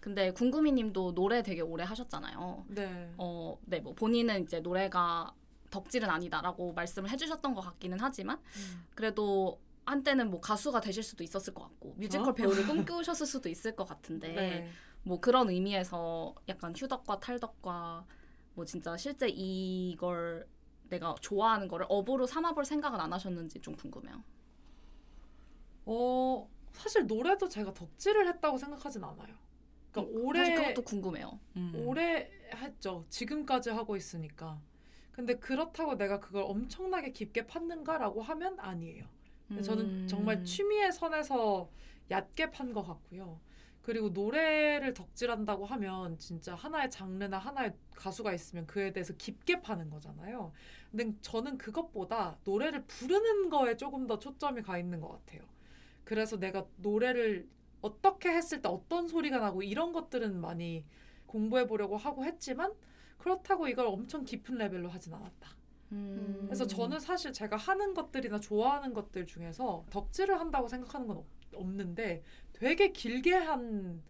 근데 0.00 0.30
궁금이님도 0.32 1.14
노래 1.14 1.42
되게 1.42 1.62
오래 1.62 1.82
하셨잖아요. 1.82 2.66
네. 2.68 3.12
어, 3.16 3.58
네, 3.64 3.80
뭐 3.80 3.94
본인은 3.94 4.44
이제 4.44 4.60
노래가 4.60 5.34
덕질은 5.70 6.08
아니다라고 6.08 6.72
말씀을 6.74 7.10
해주셨던 7.10 7.54
것 7.54 7.62
같기는 7.62 7.98
하지만 8.00 8.38
음. 8.38 8.86
그래도 8.94 9.58
한때는 9.86 10.30
뭐 10.30 10.40
가수가 10.40 10.80
되실 10.80 11.02
수도 11.02 11.22
있었을 11.22 11.54
것 11.54 11.62
같고 11.64 11.94
뮤지컬 11.98 12.28
어? 12.28 12.34
배우를 12.34 12.64
꿈꾸셨을 12.66 13.26
수도 13.26 13.48
있을 13.48 13.76
것 13.76 13.84
같은데 13.84 14.34
네. 14.34 14.70
뭐 15.02 15.20
그런 15.20 15.50
의미에서 15.50 16.34
약간 16.48 16.74
휴덕과 16.74 17.20
탈덕과 17.20 18.06
뭐 18.54 18.64
진짜 18.64 18.96
실제 18.96 19.28
이걸 19.28 20.48
내가 20.88 21.14
좋아하는 21.20 21.68
거를 21.68 21.86
업으로 21.88 22.26
삼아볼 22.26 22.64
생각은 22.64 23.00
안 23.00 23.12
하셨는지 23.12 23.60
좀 23.60 23.74
궁금해요. 23.74 24.22
어 25.86 26.48
사실 26.72 27.06
노래도 27.06 27.48
제가 27.48 27.74
덕질을 27.74 28.26
했다고 28.28 28.58
생각하진 28.58 29.04
않아요. 29.04 29.34
그러니까 29.90 30.12
음, 30.12 30.24
오래 30.24 30.38
사실 30.40 30.54
그것도 30.54 30.82
궁금해요. 30.82 31.38
음. 31.56 31.72
오래 31.76 32.30
했죠. 32.54 33.04
지금까지 33.10 33.70
하고 33.70 33.96
있으니까. 33.96 34.60
근데 35.12 35.38
그렇다고 35.38 35.96
내가 35.96 36.18
그걸 36.18 36.42
엄청나게 36.42 37.12
깊게 37.12 37.46
팠는가라고 37.46 38.20
하면 38.20 38.58
아니에요. 38.58 39.06
근데 39.48 39.62
저는 39.62 39.84
음. 39.84 40.06
정말 40.08 40.44
취미의 40.44 40.92
선에서 40.92 41.70
얕게 42.10 42.50
판 42.50 42.72
것 42.72 42.82
같고요. 42.82 43.40
그리고 43.82 44.08
노래를 44.08 44.94
덕질한다고 44.94 45.66
하면 45.66 46.18
진짜 46.18 46.54
하나의 46.54 46.90
장르나 46.90 47.38
하나의 47.38 47.74
가수가 47.94 48.32
있으면 48.32 48.66
그에 48.66 48.92
대해서 48.92 49.12
깊게 49.14 49.60
파는 49.60 49.90
거잖아요. 49.90 50.52
근데 50.90 51.12
저는 51.20 51.58
그것보다 51.58 52.38
노래를 52.44 52.84
부르는 52.86 53.50
거에 53.50 53.76
조금 53.76 54.06
더 54.06 54.18
초점이 54.18 54.62
가 54.62 54.78
있는 54.78 55.00
것 55.00 55.08
같아요. 55.08 55.42
그래서 56.04 56.38
내가 56.38 56.66
노래를 56.76 57.46
어떻게 57.82 58.30
했을 58.30 58.62
때 58.62 58.68
어떤 58.70 59.06
소리가 59.08 59.38
나고 59.38 59.62
이런 59.62 59.92
것들은 59.92 60.40
많이 60.40 60.84
공부해 61.26 61.66
보려고 61.66 61.96
하고 61.98 62.24
했지만 62.24 62.72
그렇다고 63.18 63.68
이걸 63.68 63.86
엄청 63.86 64.24
깊은 64.24 64.56
레벨로 64.56 64.88
하진 64.88 65.12
않았다. 65.14 65.50
음. 65.94 66.42
그래서 66.46 66.66
저는 66.66 67.00
사실 67.00 67.32
제가 67.32 67.56
하는 67.56 67.94
것들이나 67.94 68.40
좋아하는 68.40 68.92
것들 68.92 69.26
중에서 69.26 69.84
덕질을 69.90 70.38
한다고 70.40 70.68
생각하는 70.68 71.06
건 71.06 71.18
없, 71.18 71.26
없는데 71.54 72.22
되게 72.52 72.92
길게 72.92 73.34
한 73.34 74.02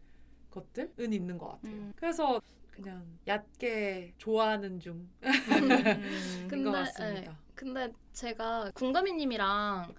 것들은 0.51 1.13
있는 1.13 1.39
것 1.39 1.49
같아요. 1.49 1.73
음. 1.75 1.93
그래서 1.97 2.41
그냥 2.71 3.19
얕게 3.27 4.15
좋아하는 4.19 4.81
중인 4.81 5.09
음. 5.23 5.23
근데, 6.49 6.65
것 6.65 6.73
같습니다. 6.73 7.39
근데 7.55 7.93
제가 8.13 8.71
궁금이님이랑 8.75 9.95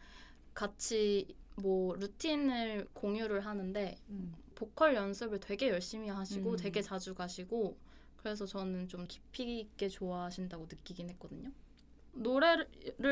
같이 0.53 1.35
뭐 1.57 1.95
루틴을 1.95 2.89
공유를 2.93 3.45
하는데 3.45 3.97
음. 4.09 4.35
보컬 4.55 4.95
연습을 4.95 5.39
되게 5.39 5.69
열심히 5.69 6.09
하시고 6.09 6.51
음. 6.51 6.55
되게 6.57 6.81
자주 6.81 7.13
가시고 7.13 7.77
그래서 8.17 8.45
저는 8.45 8.87
좀 8.87 9.05
깊이 9.07 9.59
있게 9.59 9.87
좋아하신다고 9.87 10.65
느끼긴 10.69 11.09
했거든요. 11.11 11.51
노래를 12.15 12.67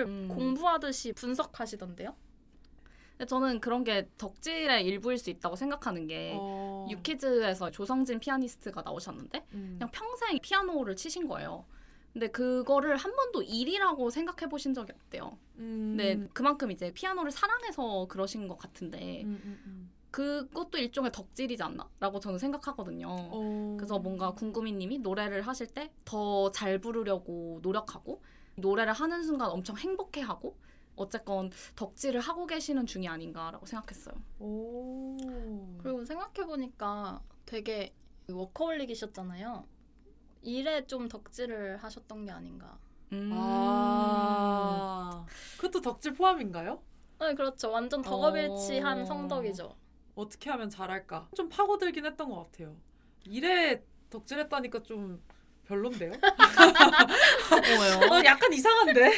음. 0.08 0.28
공부하듯이 0.30 1.14
분석하시던데요? 1.14 2.16
저는 3.28 3.60
그런 3.62 3.84
게 3.84 4.10
덕질의 4.18 4.86
일부일 4.86 5.18
수 5.18 5.30
있다고 5.30 5.56
생각하는 5.56 6.08
게 6.08 6.34
어. 6.36 6.88
유키즈에서 6.90 7.72
조성진 7.72 8.20
피아니스트가 8.20 8.82
나오셨는데 8.82 9.46
음. 9.54 9.76
그냥 9.78 9.92
평생 9.92 10.40
피아노를 10.40 10.96
치신 10.96 11.28
거예요. 11.28 11.66
근데 12.12 12.28
그거를 12.28 12.96
한 12.98 13.16
번도 13.16 13.44
일이라고 13.44 14.10
생각해 14.10 14.50
보신 14.50 14.74
적이 14.74 14.94
없대요. 14.94 15.38
음. 15.58 15.96
근데 15.98 16.28
그만큼 16.34 16.70
이제 16.72 16.92
피아노를 16.92 17.32
사랑해서 17.32 18.08
그러신 18.08 18.48
것 18.48 18.58
같은데 18.58 19.24
음, 19.24 19.40
음, 19.46 19.62
음. 19.66 19.92
그것도 20.12 20.78
일종의 20.78 21.12
덕질이지 21.12 21.64
않나라고 21.64 22.20
저는 22.20 22.38
생각하거든요. 22.38 23.08
어. 23.10 23.76
그래서 23.80 23.98
뭔가 24.00 24.32
궁금이님이 24.32 25.00
노래를 25.00 25.42
하실 25.44 25.68
때 25.68 25.92
더 26.06 26.52
잘 26.52 26.80
부르려고 26.80 27.60
노력하고 27.64 28.22
노래를 28.56 28.94
하는 28.94 29.24
순간 29.24 29.50
엄청 29.50 29.78
행복해하고 29.78 30.58
어쨌건 30.96 31.52
덕질을 31.76 32.20
하고 32.20 32.46
계시는 32.46 32.86
중이 32.86 33.08
아닌가라고 33.08 33.66
생각했어요. 33.66 34.16
오. 34.40 35.18
그리고 35.82 36.06
생각해보니까 36.06 37.22
되게 37.46 37.94
워커홀릭이셨잖아요. 38.30 39.66
일에 40.44 40.86
좀 40.86 41.08
덕질을 41.08 41.78
하셨던 41.78 42.26
게 42.26 42.32
아닌가. 42.32 42.78
음. 43.12 43.32
아. 43.34 45.26
그것도 45.58 45.82
덕질 45.82 46.14
포함인가요? 46.14 46.82
네, 47.20 47.34
그렇죠. 47.36 47.72
완전 47.72 48.02
덕업일치한 48.02 49.02
어. 49.02 49.06
성덕이죠. 49.06 49.76
어떻게 50.16 50.50
하면 50.52 50.70
잘할까? 50.70 51.30
좀 51.36 51.50
파고들긴 51.50 52.06
했던 52.06 52.30
것 52.30 52.44
같아요. 52.44 52.76
일에 53.26 53.84
덕질했다니까 54.10 54.84
좀 54.84 55.24
별론데요? 55.66 56.12
어, 58.54 58.56
약간 58.56 58.56
이상한데? 58.56 59.12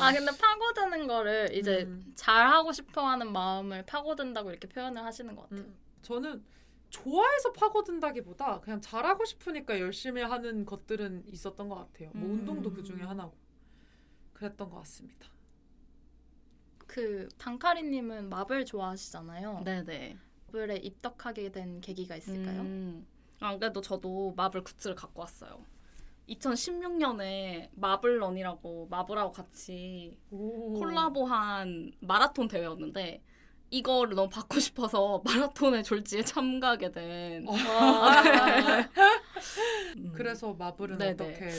아 0.00 0.12
근데 0.12 0.32
파고드는 0.38 1.06
거를 1.06 1.54
이제 1.54 1.82
음. 1.82 2.12
잘 2.14 2.46
하고 2.48 2.72
싶어하는 2.72 3.32
마음을 3.32 3.84
파고든다고 3.86 4.50
이렇게 4.50 4.68
표현을 4.68 5.04
하시는 5.04 5.34
것 5.34 5.42
같아요. 5.42 5.60
음, 5.60 5.76
저는 6.02 6.44
좋아해서 6.90 7.52
파고든다기보다 7.52 8.60
그냥 8.60 8.80
잘하고 8.80 9.24
싶으니까 9.24 9.80
열심히 9.80 10.22
하는 10.22 10.64
것들은 10.64 11.24
있었던 11.26 11.68
것 11.68 11.76
같아요. 11.76 12.10
뭐 12.14 12.28
음. 12.28 12.34
운동도 12.34 12.72
그 12.72 12.82
중에 12.82 13.02
하나고 13.02 13.34
그랬던 14.32 14.70
것 14.70 14.76
같습니다. 14.78 15.28
그 16.86 17.28
단카리님은 17.38 18.28
마블 18.28 18.64
좋아하시잖아요. 18.64 19.62
네네. 19.64 20.18
마블에 20.46 20.76
입덕하게 20.76 21.50
된 21.50 21.80
계기가 21.80 22.16
있을까요? 22.16 22.60
음. 22.60 23.06
안 23.40 23.58
그래도 23.58 23.80
저도 23.80 24.32
마블 24.36 24.62
굿즈를 24.62 24.94
갖고 24.94 25.22
왔어요. 25.22 25.64
2016년에 26.28 27.68
마블런이라고 27.74 28.88
마블하고 28.90 29.32
같이 29.32 30.18
오. 30.30 30.74
콜라보한 30.74 31.92
마라톤 32.00 32.48
대회였는데 32.48 33.22
이거를 33.70 34.14
너무 34.14 34.28
받고 34.28 34.60
싶어서 34.60 35.22
마라톤의 35.26 35.84
졸지에 35.84 36.22
참가하게 36.22 36.92
된. 36.92 37.48
어. 37.48 37.52
와. 37.52 38.22
음. 39.98 40.12
그래서 40.14 40.52
마블은 40.54 40.98
네네. 40.98 41.12
어떻게? 41.12 41.50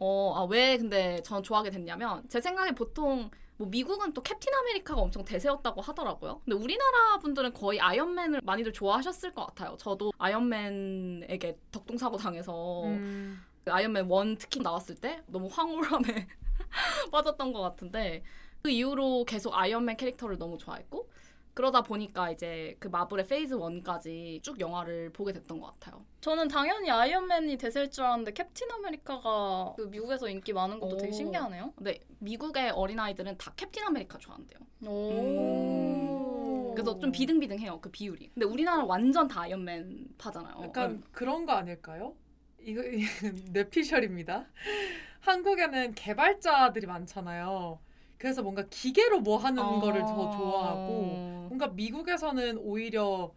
어, 0.00 0.34
아, 0.36 0.44
왜 0.44 0.78
근데 0.78 1.20
전 1.22 1.42
좋아하게 1.42 1.70
됐냐면 1.70 2.22
제 2.28 2.40
생각에 2.40 2.72
보통 2.72 3.30
뭐 3.56 3.66
미국은 3.68 4.12
또 4.12 4.22
캡틴 4.22 4.54
아메리카가 4.54 5.00
엄청 5.00 5.24
대세였다고 5.24 5.80
하더라고요. 5.80 6.40
근데 6.44 6.56
우리나라 6.56 7.18
분들은 7.18 7.52
거의 7.52 7.80
아이언맨을 7.80 8.40
많이들 8.44 8.72
좋아하셨을 8.72 9.34
것 9.34 9.46
같아요. 9.46 9.76
저도 9.76 10.12
아이언맨에게 10.16 11.58
덕통사고 11.72 12.16
당해서 12.16 12.84
음. 12.84 13.42
그 13.68 13.72
아이언맨 13.72 14.10
1 14.10 14.38
특히 14.38 14.60
나왔을 14.60 14.94
때 14.94 15.22
너무 15.26 15.46
황홀함에 15.52 16.26
빠졌던 17.12 17.52
것 17.52 17.60
같은데 17.60 18.22
그 18.62 18.70
이후로 18.70 19.26
계속 19.26 19.54
아이언맨 19.54 19.98
캐릭터를 19.98 20.38
너무 20.38 20.56
좋아했고 20.56 21.10
그러다 21.52 21.82
보니까 21.82 22.30
이제 22.30 22.76
그 22.78 22.88
마블의 22.88 23.26
phase 23.26 23.56
1까지 23.56 24.42
쭉 24.42 24.58
영화를 24.58 25.10
보게 25.12 25.32
됐던 25.32 25.60
것 25.60 25.66
같아요. 25.66 26.02
저는 26.22 26.48
당연히 26.48 26.90
아이언맨이 26.90 27.58
대세일 27.58 27.90
줄 27.90 28.04
알았는데 28.04 28.32
캡틴 28.32 28.70
아메리카가 28.70 29.74
그 29.76 29.82
미국에서 29.82 30.30
인기 30.30 30.54
많은 30.54 30.80
것도 30.80 30.96
되게 30.96 31.10
오. 31.10 31.14
신기하네요. 31.14 31.72
근데 31.76 32.00
미국의 32.20 32.70
어린아이들은 32.70 33.36
다 33.36 33.52
캡틴 33.54 33.84
아메리카 33.84 34.16
좋아한대요. 34.16 34.60
오. 34.86 36.72
그래서 36.74 36.98
좀 36.98 37.12
비등비등해요 37.12 37.80
그 37.82 37.90
비율이. 37.90 38.30
근데 38.32 38.46
우리나라 38.46 38.78
는 38.78 38.86
완전 38.86 39.28
다 39.28 39.42
아이언맨 39.42 40.14
파잖아요. 40.16 40.62
약간 40.62 40.90
음. 40.92 41.04
그런 41.12 41.44
거 41.44 41.52
아닐까요? 41.52 42.14
이거 42.68 42.82
뇌피셜입니다. 43.52 44.44
한국에는 45.20 45.94
개발자들이 45.94 46.86
많잖아요. 46.86 47.78
그래서 48.18 48.42
뭔가 48.42 48.64
기계로 48.68 49.20
뭐 49.20 49.38
하는 49.38 49.62
어. 49.62 49.80
거를 49.80 50.00
더 50.02 50.30
좋아하고 50.30 51.46
뭔가 51.48 51.68
미국에서는 51.68 52.58
오히려 52.58 53.32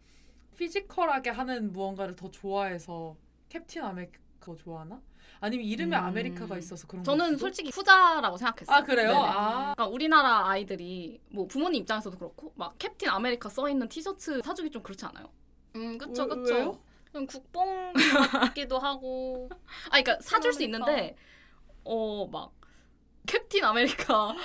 physical하게 0.57 1.29
하는 1.29 1.71
무언가를 1.71 2.15
더 2.15 2.29
좋아해서 2.29 3.15
캡틴 3.49 3.83
아메리카 3.83 4.55
좋아하나? 4.57 5.01
아니면 5.39 5.65
이름에 5.65 5.95
음. 5.97 6.03
아메리카가 6.03 6.57
있어서 6.57 6.87
그런 6.87 7.03
저는? 7.03 7.37
솔직히 7.37 7.69
후자라고 7.73 8.37
생각했어요. 8.37 8.75
아 8.75 8.83
그래요? 8.83 9.11
아 9.15 9.73
그러니까 9.75 9.87
우리나라 9.87 10.47
아이들이 10.49 11.19
뭐 11.29 11.47
부모님 11.47 11.81
입장에서도 11.81 12.17
그렇고 12.17 12.51
막 12.55 12.77
캡틴 12.77 13.09
아메리카 13.09 13.49
써 13.49 13.69
있는 13.69 13.87
티셔츠 13.87 14.41
사주기 14.43 14.69
좀 14.71 14.83
그렇지 14.83 15.05
않아요? 15.05 15.29
음, 15.75 15.97
그쵸, 15.97 16.23
왜- 16.23 16.35
그쵸. 16.35 16.53
왜요? 16.53 16.79
그냥 17.11 17.27
국뽕 17.27 17.93
같기도 18.31 18.79
하고. 18.79 19.49
아 19.89 20.01
그러니까 20.01 20.17
사줄 20.21 20.53
수 20.53 20.59
아메리카. 20.63 20.91
있는데 20.91 21.15
어 21.83 22.27
막 22.31 22.51
캡틴 23.27 23.63
아메리카 23.63 24.35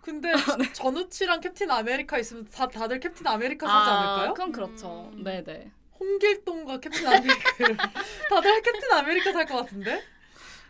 근데 0.00 0.32
전우치랑 0.74 1.40
캡틴 1.40 1.70
아메리카 1.70 2.18
있으면 2.18 2.44
다 2.46 2.66
다들 2.68 3.00
캡틴 3.00 3.26
아메리카 3.26 3.66
사지 3.66 3.90
않을까요? 3.90 4.34
그럼 4.34 4.52
그렇죠. 4.52 5.10
음. 5.12 5.22
네네. 5.22 5.70
홍길동과 6.00 6.80
캡틴 6.80 7.06
아메리카를 7.06 7.76
다들 8.30 8.62
캡틴 8.62 8.92
아메리카 8.92 9.32
살 9.32 9.46
것 9.46 9.56
같은데? 9.56 10.02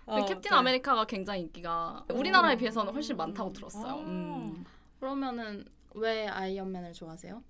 어, 0.07 0.25
캡틴 0.27 0.43
네. 0.43 0.49
아메리카가 0.57 1.07
굉장히 1.07 1.40
인기가 1.43 2.05
우리나라에 2.12 2.55
음. 2.55 2.59
비해서는 2.59 2.93
훨씬 2.93 3.17
많다고 3.17 3.53
들었어요. 3.53 3.87
아. 3.93 3.97
음. 3.97 4.64
그러면은 5.01 5.64
왜 5.95 6.27
아이언맨을 6.29 6.93
좋아하세요? 6.93 7.43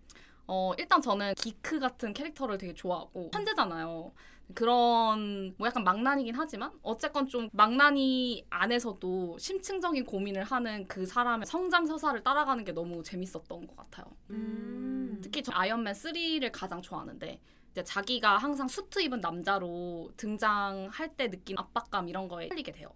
어, 0.46 0.72
일단 0.78 1.00
저는 1.00 1.34
기크 1.34 1.78
같은 1.78 2.12
캐릭터를 2.12 2.58
되게 2.58 2.74
좋아하고 2.74 3.30
천재잖아요. 3.32 4.12
그런 4.52 5.54
뭐 5.56 5.66
약간 5.66 5.84
망난이긴 5.84 6.34
하지만 6.36 6.70
어쨌건 6.82 7.26
좀 7.26 7.48
망난이 7.52 8.46
안에서도 8.50 9.38
심층적인 9.38 10.04
고민을 10.04 10.44
하는 10.44 10.86
그 10.86 11.06
사람의 11.06 11.46
성장 11.46 11.86
서사를 11.86 12.22
따라가는 12.22 12.64
게 12.64 12.72
너무 12.72 13.02
재밌었던 13.02 13.66
것 13.66 13.76
같아요. 13.76 14.04
음. 14.30 15.18
특히 15.22 15.42
저 15.42 15.52
아이언맨 15.54 15.94
3를 15.94 16.50
가장 16.52 16.82
좋아하는데 16.82 17.40
이제 17.70 17.82
자기가 17.82 18.36
항상 18.36 18.68
수트 18.68 19.00
입은 19.00 19.20
남자로 19.20 20.12
등장할 20.16 21.16
때 21.16 21.30
느낀 21.30 21.58
압박감 21.58 22.08
이런 22.08 22.28
거에 22.28 22.44
헷갈리게 22.44 22.72
돼요. 22.72 22.88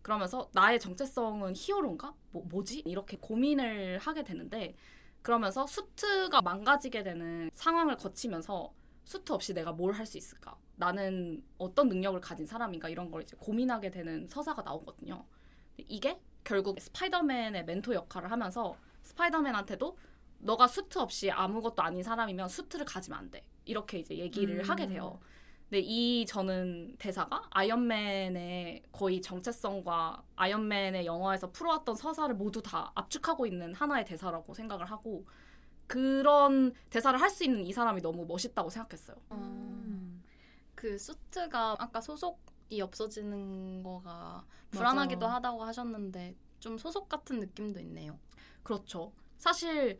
그러면서 0.00 0.50
나의 0.52 0.80
정체성은 0.80 1.54
히어로인가? 1.56 2.14
뭐, 2.30 2.44
뭐지? 2.46 2.80
이렇게 2.80 3.16
고민을 3.18 3.98
하게 3.98 4.22
되는데 4.22 4.74
그러면서 5.28 5.66
수트가 5.66 6.42
망가지게 6.42 7.02
되는 7.02 7.50
상황을 7.54 7.96
거치면서 7.96 8.74
수트 9.04 9.32
없이 9.32 9.54
내가 9.54 9.72
뭘 9.72 9.92
할 9.94 10.04
수 10.06 10.18
있을까? 10.18 10.54
나는 10.76 11.42
어떤 11.56 11.88
능력을 11.88 12.20
가진 12.20 12.46
사람인가? 12.46 12.90
이런 12.90 13.10
걸 13.10 13.22
이제 13.22 13.34
고민하게 13.40 13.90
되는 13.90 14.26
서사가 14.28 14.60
나오거든요. 14.62 15.24
이게 15.78 16.20
결국 16.44 16.78
스파이더맨의 16.78 17.64
멘토 17.64 17.94
역할을 17.94 18.30
하면서 18.30 18.76
스파이더맨한테도 19.02 19.96
너가 20.40 20.66
수트 20.68 20.98
없이 20.98 21.30
아무것도 21.30 21.82
아닌 21.82 22.02
사람이면 22.02 22.48
수트를 22.50 22.84
가지면 22.84 23.18
안 23.18 23.30
돼. 23.30 23.46
이렇게 23.64 24.00
이제 24.00 24.14
얘기를 24.18 24.58
음. 24.62 24.68
하게 24.68 24.86
돼요. 24.86 25.18
근데 25.68 25.80
이 25.80 26.24
저는 26.26 26.96
대사가 26.98 27.42
아이언맨의 27.50 28.82
거의 28.92 29.20
정체성과 29.20 30.22
아이언맨의 30.36 31.06
영화에서 31.06 31.50
풀어왔던 31.50 31.96
서사를 31.96 32.34
모두 32.34 32.62
다 32.62 32.92
압축하고 32.94 33.46
있는 33.46 33.74
하나의 33.74 34.04
대사라고 34.04 34.54
생각을 34.54 34.86
하고 34.86 35.26
그런 35.86 36.72
대사를 36.90 37.20
할 37.20 37.30
수 37.30 37.44
있는 37.44 37.64
이 37.64 37.72
사람이 37.72 38.00
너무 38.02 38.24
멋있다고 38.26 38.70
생각했어요. 38.70 39.16
음. 39.32 40.22
그 40.74 40.98
수트가 40.98 41.76
아까 41.78 42.00
소속이 42.00 42.80
없어지는 42.80 43.82
거가 43.82 44.44
불안하기도 44.70 45.26
맞아. 45.26 45.36
하다고 45.36 45.64
하셨는데 45.64 46.36
좀 46.60 46.78
소속 46.78 47.08
같은 47.08 47.40
느낌도 47.40 47.80
있네요. 47.80 48.18
그렇죠. 48.62 49.12
사실 49.38 49.98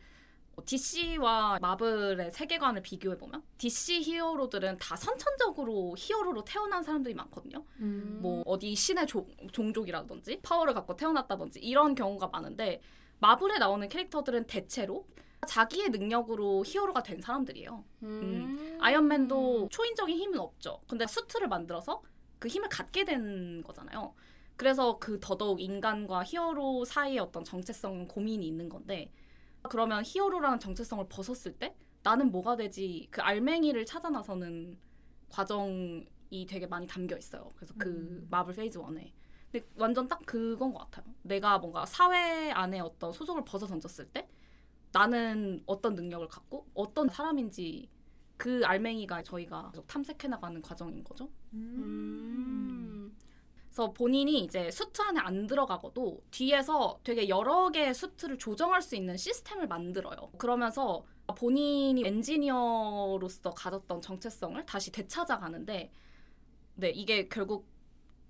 DC와 0.65 1.59
마블의 1.61 2.31
세계관을 2.31 2.81
비교해 2.81 3.17
보면 3.17 3.43
DC 3.57 4.01
히어로들은 4.01 4.77
다 4.77 4.95
선천적으로 4.95 5.95
히어로로 5.97 6.43
태어난 6.43 6.83
사람들이 6.83 7.13
많거든요. 7.13 7.63
음. 7.79 8.19
뭐 8.21 8.43
어디 8.45 8.73
신의 8.75 9.07
조- 9.07 9.27
종족이라든지 9.51 10.39
파워를 10.41 10.73
갖고 10.73 10.95
태어났다든지 10.95 11.59
이런 11.59 11.95
경우가 11.95 12.27
많은데 12.27 12.81
마블에 13.19 13.57
나오는 13.57 13.87
캐릭터들은 13.87 14.47
대체로 14.47 15.05
자기의 15.47 15.89
능력으로 15.89 16.63
히어로가 16.65 17.03
된 17.03 17.21
사람들이에요. 17.21 17.83
음. 18.03 18.77
아이언맨도 18.81 19.69
초인적인 19.69 20.17
힘은 20.17 20.39
없죠. 20.39 20.81
근데 20.87 21.05
수트를 21.05 21.47
만들어서 21.47 22.01
그 22.39 22.47
힘을 22.47 22.69
갖게 22.69 23.05
된 23.05 23.61
거잖아요. 23.63 24.13
그래서 24.55 24.97
그 24.99 25.19
더더욱 25.19 25.61
인간과 25.61 26.23
히어로 26.23 26.85
사이의 26.85 27.19
어떤 27.19 27.43
정체성 27.43 28.07
고민이 28.07 28.47
있는 28.47 28.69
건데 28.69 29.11
그러면 29.67 30.03
히어로라는 30.05 30.59
정체성을 30.59 31.05
벗었을 31.09 31.53
때 31.53 31.75
나는 32.03 32.31
뭐가 32.31 32.55
되지 32.55 33.07
그 33.09 33.21
알맹이를 33.21 33.85
찾아 33.85 34.09
나서는 34.09 34.77
과정이 35.29 36.05
되게 36.47 36.67
많이 36.67 36.85
담겨 36.87 37.17
있어요. 37.17 37.49
그래서 37.55 37.73
그 37.77 37.89
음. 37.89 38.27
마블 38.29 38.53
phase 38.53 38.79
1에 38.79 39.11
근데 39.51 39.67
완전 39.75 40.07
딱 40.07 40.21
그건 40.25 40.73
것 40.73 40.79
같아요. 40.79 41.13
내가 41.23 41.57
뭔가 41.57 41.85
사회 41.85 42.51
안에 42.51 42.79
어떤 42.79 43.11
소속을 43.11 43.43
벗어 43.45 43.65
던졌을 43.65 44.05
때 44.09 44.27
나는 44.91 45.61
어떤 45.65 45.95
능력을 45.95 46.27
갖고 46.27 46.67
어떤 46.73 47.09
사람인지 47.09 47.89
그 48.37 48.61
알맹이가 48.65 49.23
저희가 49.23 49.71
계속 49.71 49.87
탐색해 49.87 50.27
나가는 50.27 50.61
과정인 50.61 51.03
거죠. 51.03 51.29
음. 51.53 52.34
그래서 53.75 53.91
본인이 53.91 54.39
이제 54.39 54.71
수트 54.71 55.01
안에 55.01 55.19
안 55.19 55.47
들어가고도 55.47 56.23
뒤에서 56.31 56.97
되게 57.03 57.27
여러 57.27 57.69
개의 57.71 57.93
수트를 57.93 58.37
조정할 58.37 58.81
수 58.81 58.95
있는 58.95 59.17
시스템을 59.17 59.67
만들어요. 59.67 60.31
그러면서 60.37 61.03
본인이 61.35 62.01
엔지니어로서 62.05 63.49
가졌던 63.53 63.99
정체성을 63.99 64.65
다시 64.65 64.93
되찾아가는데, 64.93 65.91
네, 66.75 66.89
이게 66.91 67.27
결국 67.27 67.67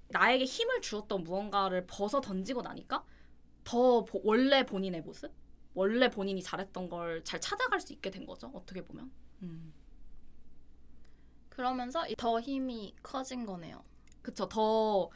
나에게 0.09 0.45
힘을 0.45 0.81
주었던 0.81 1.23
무언가를 1.23 1.85
벗어 1.85 2.21
던지고 2.21 2.63
나니까 2.63 3.05
더 3.63 4.03
보- 4.03 4.21
원래 4.23 4.65
본인의 4.65 5.01
모습? 5.01 5.31
원래 5.75 6.09
본인이 6.09 6.41
잘했던 6.41 6.89
걸 6.89 7.23
잘 7.23 7.39
찾아갈 7.39 7.79
수 7.79 7.93
있게 7.93 8.09
된 8.09 8.25
거죠. 8.25 8.49
어떻게 8.55 8.81
보면. 8.83 9.11
음. 9.43 9.73
그러면서 11.49 12.03
더 12.17 12.39
힘이 12.39 12.95
커진 13.03 13.45
거네요. 13.45 13.83
그쵸. 14.21 14.47
더 14.49 15.09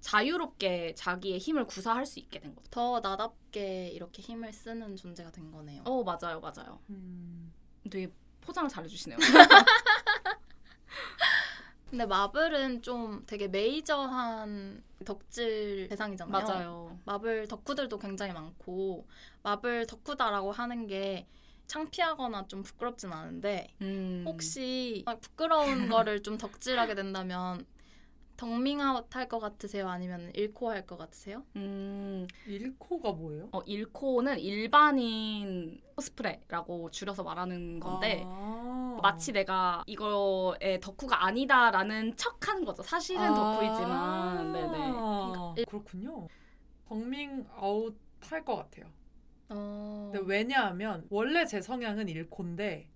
자유롭게 0.00 0.94
자기의 0.94 1.38
힘을 1.38 1.66
구사할 1.66 2.06
수 2.06 2.18
있게 2.18 2.40
된 2.40 2.54
거죠. 2.54 2.68
더 2.70 3.00
나답게 3.00 3.88
이렇게 3.88 4.22
힘을 4.22 4.52
쓰는 4.52 4.96
존재가 4.96 5.30
된 5.30 5.50
거네요. 5.50 5.82
어, 5.84 6.02
맞아요, 6.02 6.40
맞아요. 6.40 6.80
음. 6.90 7.52
되게 7.90 8.10
포장을 8.40 8.68
잘 8.68 8.84
해주시네요. 8.84 9.18
근데 11.90 12.06
마블은 12.06 12.82
좀 12.82 13.24
되게 13.26 13.48
메이저한 13.48 14.82
덕질 15.04 15.88
대상이잖아요. 15.88 16.46
맞아요. 16.46 16.98
마블 17.04 17.48
덕후들도 17.48 17.98
굉장히 17.98 18.32
많고 18.32 19.06
마블 19.42 19.86
덕후다라고 19.86 20.52
하는 20.52 20.86
게 20.86 21.26
창피하거나 21.66 22.46
좀 22.48 22.62
부끄럽진 22.62 23.12
않은데 23.12 23.74
음. 23.80 24.24
혹시 24.26 25.04
부끄러운 25.20 25.88
거를 25.88 26.22
좀 26.22 26.38
덕질하게 26.38 26.94
된다면 26.94 27.66
덕밍아웃 28.40 29.14
할 29.14 29.28
것 29.28 29.38
같으세요? 29.38 29.86
아니면 29.90 30.30
잃고 30.34 30.70
할것 30.70 30.96
같으세요? 30.98 31.44
음, 31.56 32.26
일코가 32.46 33.12
뭐예요? 33.12 33.50
어, 33.52 33.60
일코는 33.66 34.38
일반인 34.40 35.78
코스프레라고 35.94 36.90
줄여서 36.90 37.22
말하는 37.22 37.80
건데 37.80 38.22
아. 38.24 38.98
마치 39.02 39.32
내가 39.32 39.82
이거에 39.86 40.80
덕후가 40.80 41.26
아니다라는 41.26 42.16
척하는 42.16 42.64
거죠. 42.64 42.82
사실은 42.82 43.34
덕후이지만, 43.34 44.52
네네. 44.54 44.78
아, 44.96 45.54
그렇군요. 45.68 46.26
덕밍 46.88 47.46
아웃 47.54 47.94
할 48.22 48.42
것 48.44 48.56
같아요. 48.56 48.86
어... 49.50 50.10
근데 50.12 50.26
왜냐하면 50.26 51.06
원래 51.10 51.44
제 51.44 51.60
성향은 51.60 52.08
일코인데 52.08 52.88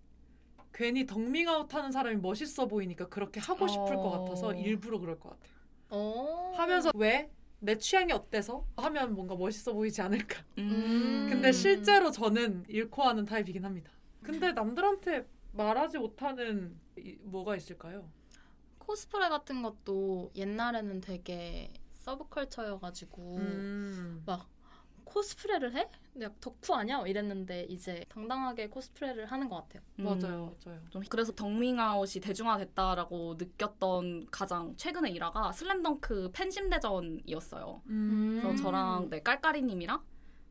괜히 0.74 1.06
덕밍 1.06 1.48
아웃 1.48 1.72
하는 1.72 1.92
사람이 1.92 2.16
멋있어 2.16 2.66
보이니까 2.66 3.08
그렇게 3.08 3.38
하고 3.40 3.68
싶을 3.68 3.94
것 3.94 4.06
어. 4.08 4.10
같아서 4.24 4.52
일부러 4.52 4.98
그럴 4.98 5.18
것 5.18 5.30
같아요. 5.30 5.54
어... 5.90 6.52
하면서 6.56 6.90
왜? 6.96 7.30
내 7.60 7.78
취향이 7.78 8.12
어때서? 8.12 8.66
하면 8.76 9.14
뭔가 9.14 9.36
멋있어 9.36 9.72
보이지 9.72 10.02
않을까. 10.02 10.42
음. 10.58 11.28
근데 11.30 11.52
실제로 11.52 12.10
저는 12.10 12.64
일코하는 12.68 13.24
타입이긴 13.24 13.64
합니다. 13.64 13.92
근데 14.22 14.52
남들한테 14.52 15.26
말하지 15.52 15.98
못하는 15.98 16.76
이- 16.98 17.16
뭐가 17.22 17.54
있을까요? 17.56 18.10
코스프레 18.78 19.28
같은 19.28 19.62
것도 19.62 20.32
옛날에는 20.34 21.00
되게 21.00 21.72
subculture여가지고 21.92 23.36
음. 23.36 24.22
막 24.26 24.50
코스프레를 25.14 25.76
해? 25.76 25.88
내가 26.14 26.34
덕후 26.40 26.74
아니야? 26.74 27.06
이랬는데 27.06 27.66
이제 27.68 28.04
당당하게 28.08 28.68
코스프레를 28.68 29.26
하는 29.26 29.48
것 29.48 29.56
같아요. 29.56 29.82
음. 30.00 30.04
맞아요, 30.04 30.56
맞아요. 30.64 30.80
좀 30.90 31.02
그래서 31.08 31.32
덕밍아웃이 31.32 32.20
대중화됐다라고 32.20 33.36
느꼈던 33.38 34.26
가장 34.32 34.76
최근의 34.76 35.12
일화가 35.12 35.52
슬램덩크 35.52 36.30
팬심 36.32 36.68
대전이었어요. 36.68 37.82
음. 37.86 38.40
그래서 38.42 38.62
저랑 38.64 39.08
네, 39.10 39.22
깔깔이님이랑 39.22 40.02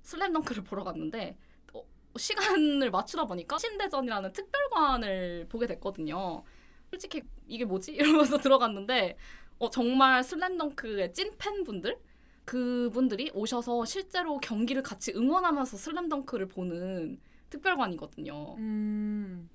슬램덩크를 0.01 0.63
보러 0.63 0.85
갔는데 0.85 1.37
어, 1.73 1.83
시간을 2.15 2.89
맞추다 2.89 3.25
보니까 3.25 3.57
팬심 3.57 3.77
대전이라는 3.77 4.31
특별관을 4.31 5.47
보게 5.49 5.67
됐거든요. 5.67 6.43
솔직히 6.89 7.21
이게 7.47 7.65
뭐지 7.65 7.91
이러면서 7.99 8.37
들어갔는데 8.37 9.17
어, 9.59 9.69
정말 9.69 10.23
슬램덩크의 10.23 11.11
찐 11.11 11.31
팬분들 11.37 11.97
그분들이 12.45 13.31
오셔서 13.33 13.85
실제로 13.85 14.37
경기를 14.39 14.83
같이 14.83 15.13
응원하면서 15.15 15.77
슬램덩크를 15.77 16.47
보는 16.47 17.19
특별관이거든요. 17.49 18.55
음, 18.57 19.49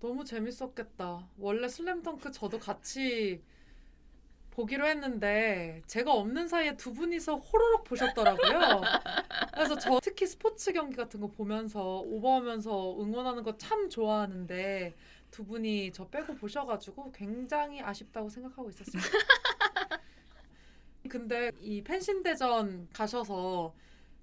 너무 0.00 0.24
재밌었겠다. 0.24 1.26
원래 1.38 1.68
슬램덩크 1.68 2.32
저도 2.32 2.58
같이 2.58 3.40
보기로 4.50 4.86
했는데 4.86 5.82
제가 5.86 6.12
없는 6.12 6.46
사이에 6.46 6.76
두 6.76 6.92
분이서 6.92 7.36
호로록 7.36 7.84
보셨더라고요. 7.84 8.82
그래서 9.52 9.76
저 9.78 9.98
특히 10.00 10.26
스포츠 10.26 10.72
경기 10.72 10.94
같은 10.94 11.18
거 11.20 11.26
보면서 11.28 11.98
오버하면서 12.00 13.00
응원하는 13.00 13.42
거 13.42 13.56
참 13.56 13.88
좋아하는데 13.88 14.94
두 15.32 15.44
분이 15.44 15.90
저 15.92 16.06
빼고 16.08 16.34
보셔가지고 16.36 17.10
굉장히 17.12 17.80
아쉽다고 17.80 18.28
생각하고 18.28 18.68
있었어요. 18.68 19.02
근데 21.08 21.50
이 21.60 21.82
펜신대전 21.82 22.88
가셔서 22.92 23.74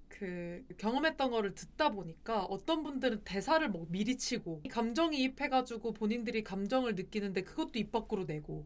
그 0.09 0.65
경험했던 0.77 1.31
거를 1.31 1.55
듣다 1.55 1.89
보니까 1.89 2.43
어떤 2.45 2.83
분들은 2.83 3.23
대사를 3.23 3.67
뭐 3.69 3.85
미리 3.89 4.17
치고 4.17 4.61
감정이 4.69 5.21
입해가지고 5.23 5.93
본인들이 5.93 6.43
감정을 6.43 6.95
느끼는데 6.95 7.43
그것도 7.43 7.79
입 7.79 7.91
밖으로 7.91 8.25
내고 8.25 8.65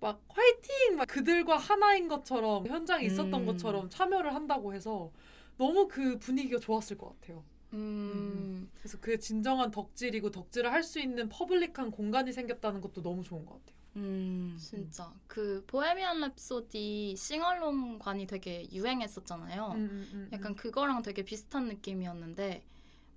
막 0.00 0.22
화이팅 0.28 0.96
막 0.96 1.06
그들과 1.08 1.56
하나인 1.58 2.08
것처럼 2.08 2.66
현장에 2.66 3.04
있었던 3.06 3.34
음. 3.34 3.46
것처럼 3.46 3.90
참여를 3.90 4.34
한다고 4.34 4.74
해서 4.74 5.12
너무 5.58 5.88
그 5.88 6.18
분위기가 6.18 6.58
좋았을 6.60 6.98
것 6.98 7.08
같아요. 7.20 7.44
음. 7.72 8.70
그래서 8.78 8.98
그게 9.00 9.18
진정한 9.18 9.70
덕질이고 9.70 10.30
덕질을 10.30 10.72
할 10.72 10.82
수 10.84 11.00
있는 11.00 11.28
퍼블릭한 11.28 11.90
공간이 11.90 12.32
생겼다는 12.32 12.80
것도 12.80 13.02
너무 13.02 13.22
좋은 13.24 13.44
것 13.46 13.54
같아요. 13.54 13.76
음. 13.96 14.56
진짜. 14.60 15.12
그 15.26 15.64
보헤미안 15.66 16.20
랩소디 16.20 17.16
싱얼롱관이 17.16 18.26
되게 18.26 18.68
유행했었잖아요. 18.72 19.66
음, 19.72 19.76
음, 19.76 20.10
음, 20.12 20.28
약간 20.32 20.54
그거랑 20.54 21.02
되게 21.02 21.22
비슷한 21.24 21.66
느낌이었는데 21.68 22.62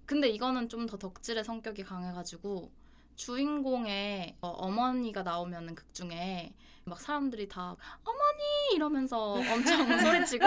근데 0.06 0.30
이거는 0.30 0.70
좀 0.70 0.88
더 0.88 0.98
덕질의 0.98 1.44
성격이 1.44 1.84
강해가지고 1.84 2.72
주인공의 3.16 4.38
어, 4.42 4.48
어머니가 4.48 5.24
나오면은 5.24 5.76
극 5.76 5.94
중에 5.94 6.54
막 6.86 7.00
사람들이 7.00 7.48
다 7.48 7.76
어머니! 8.04 8.76
이러면서 8.76 9.34
엄청 9.34 9.46
소리치고 10.00 10.46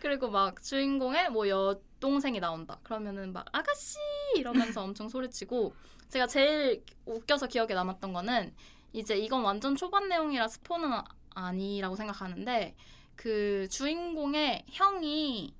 그리고 0.00 0.30
막 0.30 0.62
주인공의 0.62 1.30
뭐 1.30 1.48
여동생이 1.48 2.40
나온다. 2.40 2.78
그러면은 2.82 3.32
막 3.32 3.44
아가씨! 3.52 3.98
이러면서 4.36 4.82
엄청 4.82 5.08
소리치고 5.08 5.74
제가 6.08 6.26
제일 6.26 6.82
웃겨서 7.04 7.48
기억에 7.48 7.74
남았던 7.74 8.12
거는 8.12 8.54
이제 8.92 9.16
이건 9.16 9.42
완전 9.42 9.76
초반 9.76 10.08
내용이라 10.08 10.48
스포는 10.48 10.92
아- 10.92 11.04
아니라고 11.34 11.96
생각하는데 11.96 12.74
그 13.16 13.68
주인공의 13.70 14.64
형이 14.68 15.54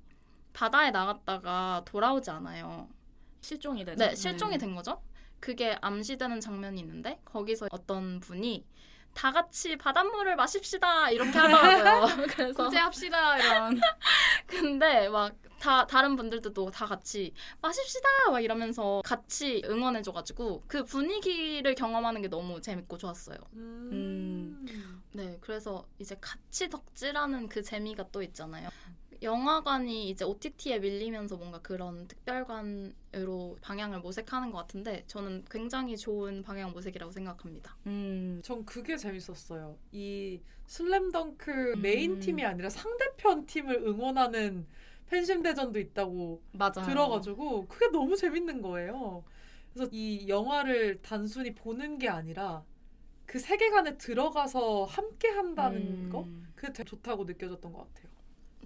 바다에 0.53 0.91
나갔다가 0.91 1.83
돌아오지 1.85 2.29
않아요. 2.31 2.89
실종이 3.39 3.85
되죠. 3.85 3.97
네, 4.05 4.15
실종이 4.15 4.55
음. 4.55 4.59
된 4.59 4.75
거죠. 4.75 5.01
그게 5.39 5.77
암시되는 5.81 6.39
장면이 6.39 6.79
있는데 6.81 7.19
거기서 7.25 7.67
어떤 7.71 8.19
분이 8.19 8.65
다 9.13 9.31
같이 9.31 9.75
바닷물을 9.77 10.35
마십시다 10.35 11.09
이렇게 11.09 11.37
하더라고요. 11.37 12.27
그래서 12.29 12.63
구제합시다 12.63 13.37
이런. 13.39 13.79
근데 14.47 15.09
막 15.09 15.33
다 15.61 15.85
다른 15.85 16.15
분들도 16.15 16.71
다 16.71 16.87
같이 16.87 17.33
마십시다 17.61 18.07
막 18.31 18.39
이러면서 18.39 19.03
같이 19.05 19.61
응원해줘가지고 19.63 20.63
그 20.65 20.83
분위기를 20.83 21.75
경험하는 21.75 22.23
게 22.23 22.27
너무 22.29 22.59
재밌고 22.59 22.97
좋았어요. 22.97 23.37
음. 23.53 24.65
네, 25.11 25.37
그래서 25.39 25.85
이제 25.99 26.17
같이 26.19 26.67
덕질하는 26.67 27.47
그 27.47 27.61
재미가 27.61 28.07
또 28.11 28.23
있잖아요. 28.23 28.69
영화관이 29.21 30.09
이제 30.09 30.25
OTT에 30.25 30.79
밀리면서 30.79 31.37
뭔가 31.37 31.59
그런 31.61 32.07
특별관으로 32.07 33.57
방향을 33.61 33.99
모색하는 33.99 34.49
것 34.49 34.57
같은데 34.57 35.03
저는 35.05 35.45
굉장히 35.51 35.95
좋은 35.95 36.41
방향 36.41 36.71
모색이라고 36.71 37.11
생각합니다. 37.11 37.77
음. 37.85 38.41
전 38.43 38.65
그게 38.65 38.97
재밌었어요. 38.97 39.77
이 39.91 40.41
슬램덩크 40.65 41.73
음. 41.75 41.81
메인 41.83 42.19
팀이 42.19 42.43
아니라 42.43 42.71
상대편 42.71 43.45
팀을 43.45 43.83
응원하는 43.85 44.65
팬심 45.11 45.43
대전도 45.43 45.77
있다고 45.77 46.41
맞아요. 46.53 46.85
들어가지고 46.85 47.67
그게 47.67 47.87
너무 47.91 48.15
재밌는 48.15 48.61
거예요. 48.61 49.25
그래서 49.73 49.89
이 49.91 50.25
영화를 50.29 51.01
단순히 51.01 51.53
보는 51.53 51.97
게 51.97 52.07
아니라 52.07 52.63
그 53.25 53.37
세계관에 53.37 53.97
들어가서 53.97 54.85
함께 54.85 55.27
한다는 55.27 55.81
음. 55.81 56.09
거 56.09 56.25
그게 56.55 56.71
되게 56.71 56.89
좋다고 56.89 57.25
느껴졌던 57.25 57.73
것 57.73 57.79
같아요. 57.79 58.09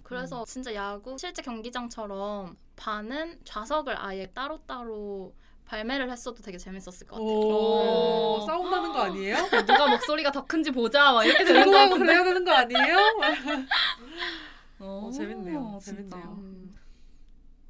그래서 0.04 0.44
진짜 0.44 0.72
야구 0.72 1.18
실제 1.18 1.42
경기장처럼 1.42 2.56
반은 2.76 3.40
좌석을 3.44 3.96
아예 3.98 4.26
따로따로 4.26 5.34
발매를 5.64 6.08
했어도 6.12 6.42
되게 6.42 6.58
재밌었을 6.58 7.08
것 7.08 7.16
같아요. 7.16 7.28
오, 7.28 8.38
네. 8.38 8.46
싸움 8.46 8.70
나는 8.70 8.92
거 8.92 9.00
아니에요? 9.00 9.36
누가 9.66 9.88
목소리가 9.88 10.30
더 10.30 10.44
큰지 10.46 10.70
보자. 10.70 11.12
막 11.12 11.24
이렇게 11.24 11.42
되는 11.42 11.64
거 11.64 11.72
같은데. 11.72 12.04
그래야 12.04 12.22
되는 12.22 12.44
거 12.44 12.52
아니에요? 12.52 12.96
어, 14.78 15.10
재밌네요. 15.12 15.78
재밌네요. 15.82 16.36
음. 16.38 16.74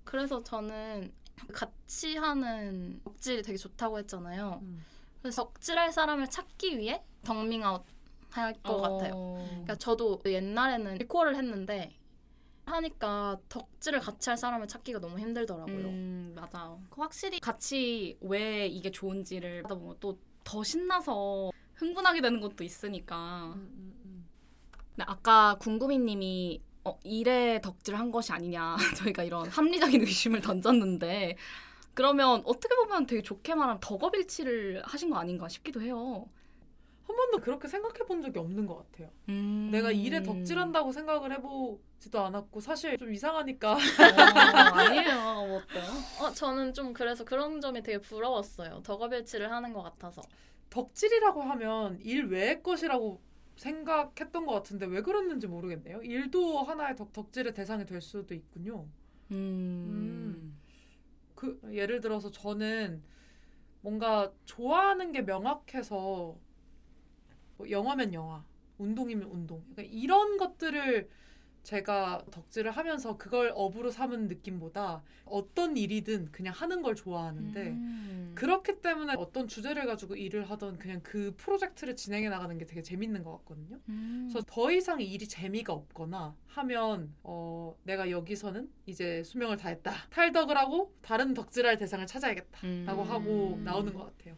그래서 0.04 0.42
저는 0.42 1.12
같이 1.52 2.16
하는 2.16 3.00
덕질이 3.04 3.42
되게 3.42 3.56
좋다고 3.56 3.98
했잖아요. 3.98 4.60
음. 4.62 4.84
그래서 5.20 5.44
덕질할 5.44 5.92
사람을 5.92 6.28
찾기 6.28 6.78
위해 6.78 7.02
덕밍아웃 7.24 7.84
할것 8.30 8.60
어. 8.70 8.80
같아요. 8.82 9.12
그러니까 9.48 9.74
저도 9.76 10.20
옛날에는 10.24 10.94
리콜을 10.94 11.36
했는데 11.36 11.96
하니까 12.64 13.38
덕질을 13.48 14.00
같이 14.00 14.30
할 14.30 14.36
사람을 14.36 14.66
찾기가 14.68 15.00
너무 15.00 15.18
힘들더라고요. 15.18 15.88
음, 15.88 16.34
맞아요. 16.34 16.80
그 16.90 17.00
확실히 17.00 17.38
같이 17.40 18.16
왜 18.20 18.66
이게 18.66 18.90
좋은지를 18.90 19.64
하다 19.64 19.74
보면 19.74 19.96
또 20.00 20.18
더 20.46 20.62
신나서 20.62 21.50
흥분하게 21.74 22.20
되는 22.22 22.40
것도 22.40 22.62
있으니까. 22.62 23.52
음, 23.56 23.68
음, 23.76 24.00
음. 24.04 24.26
아까 25.00 25.58
궁금이님이 25.58 26.62
어, 26.86 26.98
일에 27.02 27.60
덕질을 27.60 27.98
한 27.98 28.12
것이 28.12 28.32
아니냐 28.32 28.76
저희가 28.96 29.24
이런 29.24 29.48
합리적인 29.48 30.00
의심을 30.02 30.40
던졌는데 30.40 31.36
그러면 31.94 32.42
어떻게 32.44 32.76
보면 32.76 33.06
되게 33.06 33.22
좋게 33.22 33.54
말하면 33.56 33.80
덕업일치를 33.80 34.82
하신 34.84 35.10
거 35.10 35.16
아닌가 35.16 35.48
싶기도 35.48 35.80
해요. 35.80 36.28
한 37.06 37.16
번도 37.16 37.38
그렇게 37.38 37.68
생각해 37.68 38.00
본 38.06 38.20
적이 38.20 38.38
없는 38.40 38.66
것 38.66 38.76
같아요. 38.76 39.10
음. 39.28 39.70
내가 39.72 39.90
일에 39.90 40.22
덕질한다고 40.22 40.92
생각을 40.92 41.32
해보지도 41.32 42.20
않았고 42.20 42.60
사실 42.60 42.96
좀 42.98 43.12
이상하니까 43.12 43.72
어, 43.72 43.76
아니에요. 44.74 45.46
뭐 45.46 45.58
어때요? 45.58 45.84
어, 46.20 46.32
저는 46.32 46.74
좀 46.74 46.92
그래서 46.92 47.24
그런 47.24 47.60
점이 47.60 47.82
되게 47.82 47.98
부러웠어요. 47.98 48.82
덕업일치를 48.84 49.50
하는 49.50 49.72
것 49.72 49.82
같아서. 49.82 50.22
덕질이라고 50.70 51.42
하면 51.42 51.98
일 52.02 52.26
외의 52.26 52.62
것이라고 52.62 53.20
생각했던 53.56 54.46
것 54.46 54.52
같은데 54.52 54.86
왜 54.86 55.02
그랬는지 55.02 55.46
모르겠네요. 55.46 56.02
일도 56.02 56.62
하나의 56.62 56.94
덕, 56.96 57.12
덕질의 57.12 57.54
대상이 57.54 57.84
될 57.84 58.00
수도 58.00 58.34
있군요. 58.34 58.86
음. 59.32 60.56
그 61.34 61.60
예를 61.72 62.00
들어서 62.00 62.30
저는 62.30 63.02
뭔가 63.80 64.32
좋아하는 64.44 65.12
게 65.12 65.22
명확해서 65.22 66.36
뭐 67.56 67.70
영화면 67.70 68.12
영화, 68.12 68.44
운동이면 68.78 69.30
운동, 69.30 69.62
그러니까 69.70 69.82
이런 69.82 70.36
것들을 70.36 71.08
제가 71.66 72.22
덕질을 72.30 72.70
하면서 72.70 73.16
그걸 73.18 73.50
업으로 73.52 73.90
삼은 73.90 74.28
느낌보다 74.28 75.02
어떤 75.24 75.76
일이든 75.76 76.30
그냥 76.30 76.54
하는 76.54 76.80
걸 76.80 76.94
좋아하는데 76.94 77.60
음. 77.60 78.32
그렇기 78.36 78.80
때문에 78.80 79.14
어떤 79.16 79.48
주제를 79.48 79.84
가지고 79.86 80.14
일을 80.14 80.48
하던 80.48 80.78
그냥 80.78 81.00
그 81.02 81.34
프로젝트를 81.36 81.96
진행해 81.96 82.28
나가는 82.28 82.56
게 82.56 82.66
되게 82.66 82.82
재밌는 82.82 83.24
것 83.24 83.38
같거든요. 83.38 83.80
음. 83.88 84.28
그래서 84.30 84.46
더 84.48 84.70
이상 84.70 85.00
일이 85.00 85.26
재미가 85.26 85.72
없거나 85.72 86.36
하면 86.46 87.12
어 87.24 87.76
내가 87.82 88.12
여기서는 88.12 88.70
이제 88.86 89.24
수명을 89.24 89.56
다했다 89.56 89.92
탈덕을 90.10 90.56
하고 90.56 90.94
다른 91.02 91.34
덕질할 91.34 91.78
대상을 91.78 92.06
찾아야겠다라고 92.06 93.02
음. 93.02 93.10
하고 93.10 93.60
나오는 93.64 93.92
것 93.92 94.04
같아요. 94.04 94.36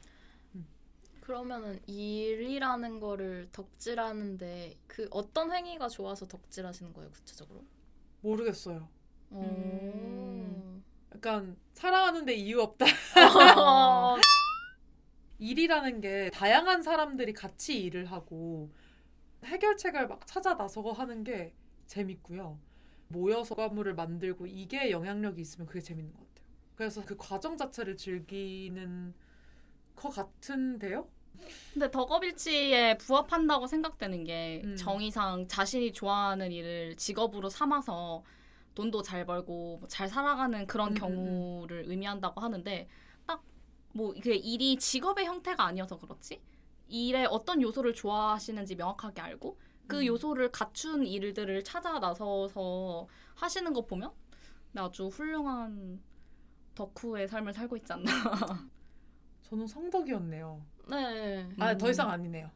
그러면은 1.28 1.78
일이라는 1.86 3.00
거를 3.00 3.50
덕질하는데 3.52 4.78
그 4.86 5.08
어떤 5.10 5.52
행위가 5.52 5.90
좋아서 5.90 6.26
덕질하시는 6.26 6.94
거예요, 6.94 7.10
구체적으로? 7.10 7.62
모르겠어요. 8.22 8.88
음. 9.32 10.82
약간 11.14 11.58
사랑하는데 11.74 12.32
이유 12.32 12.62
없다. 12.62 12.86
어. 12.86 14.16
일이라는 15.38 16.00
게 16.00 16.30
다양한 16.32 16.82
사람들이 16.82 17.34
같이 17.34 17.78
일을 17.82 18.06
하고 18.06 18.72
해결책을 19.44 20.08
막 20.08 20.26
찾아 20.26 20.54
나서고 20.54 20.94
하는 20.94 21.24
게 21.24 21.52
재밌고요. 21.84 22.58
모여서 23.08 23.54
과물을 23.54 23.94
만들고 23.94 24.46
이게 24.46 24.90
영향력이 24.90 25.42
있으면 25.42 25.66
그게 25.66 25.82
재밌는 25.82 26.10
것 26.14 26.20
같아요. 26.20 26.48
그래서 26.74 27.04
그 27.04 27.18
과정 27.18 27.58
자체를 27.58 27.98
즐기는 27.98 29.12
것 29.94 30.08
같은데요? 30.08 31.17
근데 31.72 31.90
덕업일치에 31.90 32.98
부합한다고 32.98 33.66
생각되는 33.66 34.24
게 34.24 34.62
음. 34.64 34.76
정의상 34.76 35.46
자신이 35.48 35.92
좋아하는 35.92 36.52
일을 36.52 36.96
직업으로 36.96 37.48
삼아서 37.50 38.24
돈도 38.74 39.02
잘 39.02 39.26
벌고 39.26 39.78
뭐잘 39.78 40.08
살아가는 40.08 40.66
그런 40.66 40.88
음, 40.88 40.92
음, 40.92 40.94
경우를 40.94 41.84
의미한다고 41.86 42.40
하는데 42.40 42.88
딱뭐 43.26 44.14
이게 44.14 44.34
일이 44.34 44.76
직업의 44.76 45.26
형태가 45.26 45.64
아니어서 45.64 45.98
그렇지 45.98 46.40
일의 46.88 47.26
어떤 47.26 47.60
요소를 47.60 47.94
좋아하시는지 47.94 48.76
명확하게 48.76 49.20
알고 49.20 49.58
그 49.86 50.00
음. 50.00 50.06
요소를 50.06 50.52
갖춘 50.52 51.04
일들을 51.04 51.64
찾아 51.64 51.98
나서서 51.98 53.08
하시는 53.34 53.72
거 53.72 53.84
보면 53.84 54.12
아주 54.76 55.08
훌륭한 55.08 56.00
덕후의 56.74 57.26
삶을 57.26 57.52
살고 57.52 57.76
있지 57.78 57.92
않나. 57.92 58.04
저는 59.42 59.66
성덕이었네요. 59.66 60.62
네. 60.88 61.46
아, 61.58 61.72
음. 61.72 61.78
더 61.78 61.90
이상 61.90 62.10
아니네요. 62.10 62.50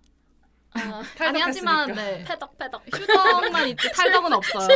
아, 0.75 1.03
아니 1.21 1.41
하지만. 1.41 1.93
네. 1.93 2.25
패덕 2.27 2.57
패덕. 2.59 2.83
휴덕만 2.95 3.69
있지 3.69 3.91
탈덕은 3.93 4.33
없어요. 4.33 4.69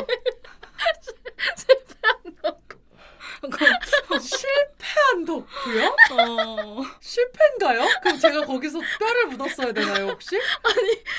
실패한 4.21 5.25
덕. 5.25 5.47
좋고요? 5.67 5.97
어. 6.13 6.83
실패인가요? 7.01 7.87
그럼 8.03 8.19
제가 8.19 8.45
거기서 8.47 8.81
뼈를 8.99 9.27
묻었어야 9.27 9.73
되나요 9.73 10.09
혹시? 10.09 10.39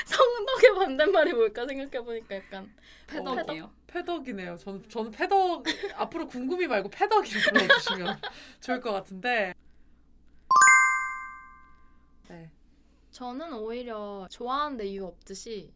성덕의 0.06 0.76
반대말이 0.76 1.34
뭘까 1.34 1.66
생각해 1.68 2.04
보니까 2.04 2.36
약간 2.36 2.74
패덕이에요. 3.08 3.72
패덕이네요. 3.88 4.58
저는 4.58 4.90
저는 4.90 5.12
패덕 5.12 5.64
앞으로 5.96 6.28
궁금이 6.28 6.68
말고 6.68 6.90
패덕이로 6.90 7.40
불러주시면 7.54 8.22
좋을 8.62 8.82
것 8.82 8.92
같은데. 8.92 9.54
저는 13.18 13.52
오히려 13.54 14.28
좋아하는데 14.30 14.86
이유 14.86 15.08
없듯이 15.08 15.74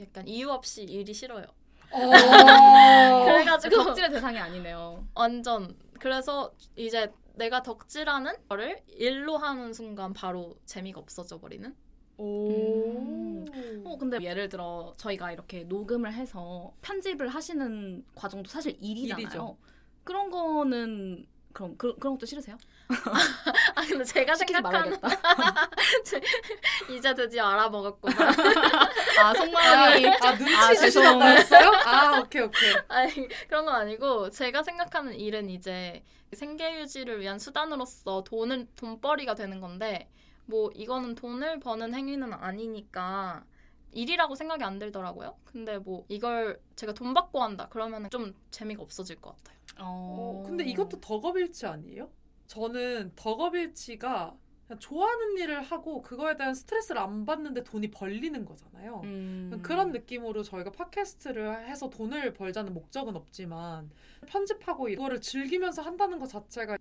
약간 0.00 0.26
이유 0.26 0.48
없이 0.48 0.84
일이 0.84 1.12
싫어요. 1.12 1.44
어... 1.90 1.98
그래가지고 3.26 3.84
덕질의 3.84 4.10
대상이 4.10 4.38
아니네요. 4.38 5.06
완전 5.14 5.76
그래서 6.00 6.54
이제 6.74 7.12
내가 7.34 7.62
덕질하는 7.62 8.32
거를 8.48 8.82
일로 8.88 9.36
하는 9.36 9.74
순간 9.74 10.14
바로 10.14 10.56
재미가 10.64 11.00
없어져 11.00 11.38
버리는. 11.38 11.76
오. 12.16 13.44
어 13.84 13.98
근데 13.98 14.18
예를 14.22 14.48
들어 14.48 14.94
저희가 14.96 15.32
이렇게 15.32 15.64
녹음을 15.64 16.14
해서 16.14 16.72
편집을 16.80 17.28
하시는 17.28 18.06
과정도 18.14 18.48
사실 18.48 18.78
일이잖아요. 18.80 19.22
일이죠. 19.22 19.58
그런 20.02 20.30
거는 20.30 21.26
그럼 21.54 21.76
그, 21.78 21.96
그런 21.96 22.14
것도 22.14 22.26
싫으세요? 22.26 22.58
아 23.76 23.86
근데 23.86 24.04
제가 24.04 24.34
생각하는. 24.34 24.98
이제 26.90 27.14
드디어 27.14 27.46
알아먹었구나. 27.46 28.14
아 29.22 29.34
속마음이 29.34 30.06
아 30.20 30.36
눈치 30.36 30.54
아, 30.54 30.68
주시던 30.74 30.90
죄송. 30.90 31.18
거였어요? 31.20 31.70
아 31.86 32.18
오케이 32.20 32.42
오케이. 32.42 32.74
아니 32.88 33.28
그런 33.48 33.64
건 33.64 33.76
아니고 33.76 34.30
제가 34.30 34.64
생각하는 34.64 35.14
일은 35.14 35.48
이제 35.48 36.02
생계 36.32 36.80
유지를 36.80 37.20
위한 37.20 37.38
수단으로서 37.38 38.24
돈을 38.24 38.66
돈벌이가 38.74 39.36
되는 39.36 39.60
건데 39.60 40.10
뭐 40.46 40.72
이거는 40.74 41.14
돈을 41.14 41.60
버는 41.60 41.94
행위는 41.94 42.32
아니니까 42.32 43.44
일이라고 43.92 44.34
생각이 44.34 44.64
안 44.64 44.80
들더라고요. 44.80 45.38
근데 45.44 45.78
뭐 45.78 46.04
이걸 46.08 46.60
제가 46.74 46.94
돈 46.94 47.14
받고 47.14 47.40
한다 47.40 47.68
그러면 47.70 48.10
좀 48.10 48.34
재미가 48.50 48.82
없어질 48.82 49.20
것 49.20 49.36
같아요. 49.36 49.53
어, 49.78 50.42
근데 50.46 50.64
이것도 50.64 51.00
덕업일치 51.00 51.66
아니에요? 51.66 52.10
저는 52.46 53.12
덕업일치가 53.16 54.36
좋아하는 54.78 55.36
일을 55.38 55.62
하고 55.62 56.00
그거에 56.00 56.36
대한 56.36 56.54
스트레스를 56.54 57.00
안 57.00 57.24
받는데 57.26 57.62
돈이 57.64 57.90
벌리는 57.90 58.44
거잖아요. 58.44 59.02
음. 59.04 59.60
그런 59.62 59.92
느낌으로 59.92 60.42
저희가 60.42 60.72
팟캐스트를 60.72 61.68
해서 61.68 61.90
돈을 61.90 62.32
벌자는 62.32 62.72
목적은 62.72 63.14
없지만 63.14 63.90
편집하고 64.26 64.88
이거를 64.88 65.20
즐기면서 65.20 65.82
한다는 65.82 66.18
것 66.18 66.28
자체가 66.28 66.78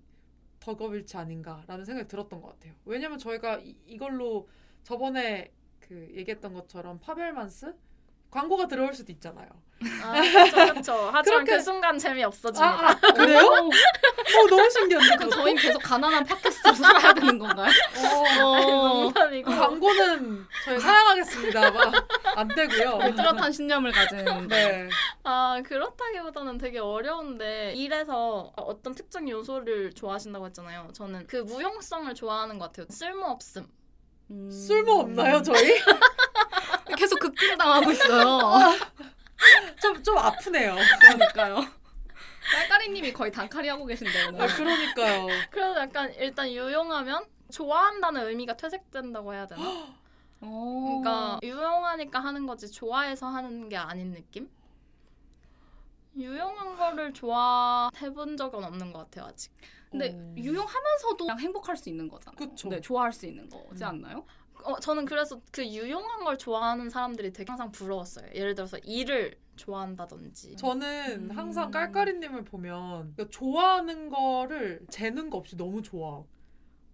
덕업일치 0.62 1.18
아닌가라는 1.18 1.84
생각이 1.84 2.08
들었던 2.08 2.42
것 2.42 2.50
같아요. 2.50 2.74
왜냐면 2.86 3.18
저희가 3.18 3.60
이, 3.60 3.76
이걸로 3.86 4.48
저번에 4.84 5.52
그 5.80 6.10
얘기했던 6.14 6.54
것처럼 6.54 7.00
파벨만스 7.00 7.76
광고가 8.34 8.68
들어올 8.68 8.94
수도 8.96 9.12
있잖아요. 9.12 9.48
아 10.02 10.14
그렇죠 10.22 10.56
그렇죠. 10.74 11.10
하지만 11.14 11.44
그렇게- 11.44 11.52
그 11.58 11.62
순간 11.62 12.00
재미 12.00 12.24
없어집니다. 12.24 12.66
아, 12.66 12.90
아 12.90 12.96
그래요? 13.14 13.40
어, 13.70 14.48
너무 14.50 14.70
신기한데 14.72 15.18
그럼? 15.18 15.30
저희는 15.30 15.62
계속 15.62 15.80
가난한 15.80 16.24
팟캐스트로 16.24 16.74
살아야 16.74 17.14
되는 17.14 17.38
건가요? 17.38 17.70
어, 18.42 19.02
농담이고 19.04 19.52
광고는 19.52 20.46
저희 20.66 20.80
사양하겠습니다. 20.80 21.72
막안 21.72 22.48
되고요. 22.56 23.00
뚜렷한 23.16 23.52
신념을 23.52 23.92
가진 23.92 24.48
네. 24.48 24.90
아 25.24 25.62
그렇다기보다는 25.66 26.58
되게 26.58 26.80
어려운데 26.80 27.74
일에서 27.76 28.52
어떤 28.56 28.96
특정 28.96 29.30
요소를 29.30 29.94
좋아하신다고 29.94 30.48
했잖아요. 30.48 30.88
저는 30.94 31.28
그 31.28 31.38
무용성을 31.38 32.12
좋아하는 32.16 32.58
것 32.58 32.68
같아요. 32.72 32.88
쓸모 32.90 33.26
없음. 33.28 33.68
음. 34.32 34.50
쓸모 34.50 34.94
없나요 35.02 35.42
저희? 35.44 35.78
계속 37.04 37.20
극딜 37.20 37.58
당하고 37.58 37.92
있어요. 37.92 38.40
좀 39.82 40.02
좀 40.04 40.18
아프네요. 40.18 40.76
그러니까요. 41.02 41.66
깔깔이님이 42.52 43.12
거의 43.14 43.32
단칼이 43.32 43.68
하고 43.68 43.86
계신데 43.86 44.28
오늘. 44.28 44.42
아, 44.42 44.48
그러니까요. 44.48 45.28
그래서 45.52 45.80
약간 45.82 46.14
일단 46.16 46.50
유용하면 46.50 47.26
좋아한다는 47.52 48.28
의미가 48.28 48.56
퇴색된다고 48.56 49.34
해야 49.34 49.46
되나? 49.48 49.62
어. 50.42 51.02
그러니까 51.02 51.40
유용하니까 51.44 52.20
하는 52.20 52.46
거지 52.46 52.72
좋아해서 52.72 53.28
하는 53.28 53.68
게 53.70 53.76
아닌 53.78 54.14
느낌? 54.14 54.50
유용한 56.16 56.78
거를 56.78 57.12
좋아해본 57.14 58.38
적은 58.38 58.64
없는 58.64 58.94
것 58.94 59.00
같아요 59.00 59.26
아직. 59.30 59.52
근데 59.90 60.14
어. 60.16 60.34
유용하면서도 60.38 61.18
그냥 61.18 61.40
행복할 61.40 61.76
수 61.78 61.90
있는 61.90 62.08
거잖아요. 62.08 62.38
그쵸. 62.38 62.70
네, 62.70 62.80
좋아할 62.82 63.12
수 63.12 63.26
있는 63.26 63.50
거지 63.50 63.84
음. 63.84 63.90
않나요? 63.90 64.26
어 64.64 64.80
저는 64.80 65.06
그래서 65.06 65.42
그 65.52 65.66
유용한 65.66 66.24
걸 66.24 66.38
좋아하는 66.38 66.90
사람들이 66.90 67.34
되게 67.34 67.50
항상 67.52 67.72
부러웠어요. 67.72 68.28
예를 68.34 68.56
들어서 68.56 68.78
일을 68.80 69.36
좋아한다든지. 69.56 70.56
저는 70.56 71.30
음. 71.30 71.38
항상 71.38 71.72
깔깔이님을 71.72 72.44
보면 72.44 73.14
그러니까 73.16 73.28
좋아하는 73.30 74.10
거를 74.10 74.86
재는 74.90 75.30
거 75.30 75.38
없이 75.38 75.56
너무 75.56 75.82
좋아. 75.82 76.24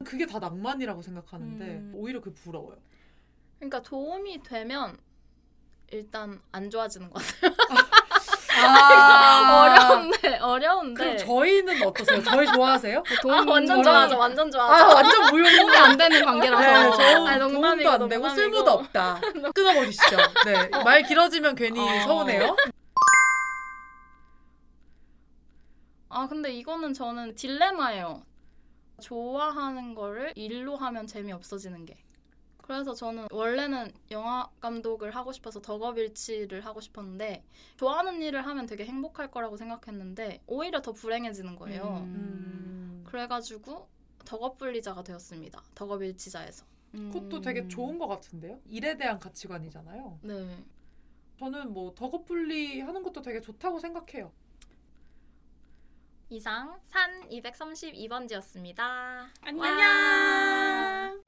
그게 0.03 0.25
다 0.25 0.39
낭만이라고 0.39 1.01
생각하는데 1.01 1.65
음. 1.65 1.91
오히려 1.95 2.21
그게 2.21 2.33
부러워요. 2.33 2.77
그러니까 3.57 3.81
도움이 3.81 4.43
되면 4.43 4.97
일단 5.91 6.41
안 6.51 6.69
좋아지는 6.69 7.09
것 7.09 7.21
같아요. 7.21 7.51
아, 8.67 9.63
어려운데 9.63 10.37
어려운데. 10.37 11.03
그럼 11.03 11.17
저희는 11.17 11.83
어떠세요? 11.87 12.23
저희 12.23 12.45
좋아하세요? 12.47 13.03
아, 13.29 13.43
완전 13.47 13.83
좋아하죠. 13.83 14.17
완전 14.17 14.47
아 14.47 14.51
좋아하죠. 14.51 14.95
완전 14.95 15.21
무용인데 15.31 15.57
도움이 15.61 15.77
안 15.77 15.97
되는 15.97 16.25
관계라서. 16.25 16.61
네, 16.97 16.97
저 16.97 17.25
아니, 17.25 17.39
농담이고, 17.39 17.51
도움도 17.61 17.89
안 17.91 17.99
되고 18.09 18.27
농담이고. 18.27 18.29
쓸모도 18.35 18.71
없다. 18.71 19.21
끊어버리시죠. 19.53 20.17
네, 20.45 20.69
말 20.83 21.03
길어지면 21.03 21.55
괜히 21.55 21.79
어. 21.79 22.01
서운해요. 22.03 22.55
아 26.09 26.27
근데 26.27 26.51
이거는 26.51 26.93
저는 26.93 27.35
딜레마예요. 27.35 28.23
좋아하는 29.01 29.95
거를 29.95 30.33
일로 30.35 30.75
하면 30.75 31.07
재미 31.07 31.31
없어지는 31.31 31.85
게. 31.85 31.97
그래서 32.69 32.93
저는 32.93 33.29
원래는 33.31 33.91
영화 34.11 34.47
감독을 34.59 35.15
하고 35.15 35.31
싶어서 35.31 35.59
덕업일치를 35.59 36.63
하고 36.67 36.79
싶었는데 36.79 37.43
좋아하는 37.77 38.21
일을 38.21 38.45
하면 38.45 38.67
되게 38.67 38.85
행복할 38.85 39.31
거라고 39.31 39.57
생각했는데 39.57 40.43
오히려 40.45 40.79
더 40.79 40.91
불행해지는 40.91 41.55
거예요. 41.55 42.03
음. 42.05 43.03
그래가지고 43.07 43.89
덕업분리자가 44.23 45.01
되었습니다. 45.01 45.63
덕업일치자에서. 45.73 46.63
그것도 46.91 47.41
되게 47.41 47.67
좋은 47.67 47.97
것 47.97 48.05
같은데요. 48.05 48.59
일에 48.67 48.95
대한 48.95 49.19
가치관이잖아요. 49.19 50.19
네. 50.21 50.63
저는 51.39 51.73
뭐 51.73 51.95
덕업분리 51.95 52.81
하는 52.81 53.01
것도 53.01 53.23
되게 53.23 53.41
좋다고 53.41 53.79
생각해요. 53.79 54.31
이상 56.29 56.79
산 56.85 57.27
232번지였습니다. 57.29 59.25
안녕. 59.41 61.23